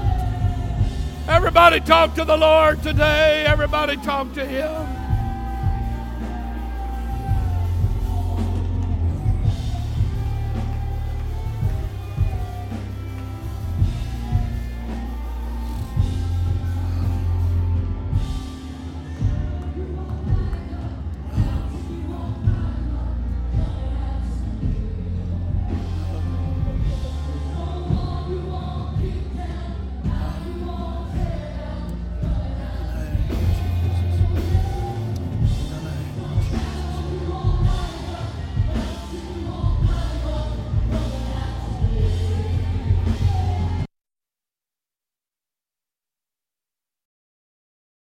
Everybody 1.27 1.79
talk 1.79 2.13
to 2.13 2.23
the 2.23 2.37
Lord 2.37 2.83
today. 2.83 3.45
Everybody 3.47 3.97
talk 3.97 4.31
to 4.35 4.45
Him. 4.45 5.02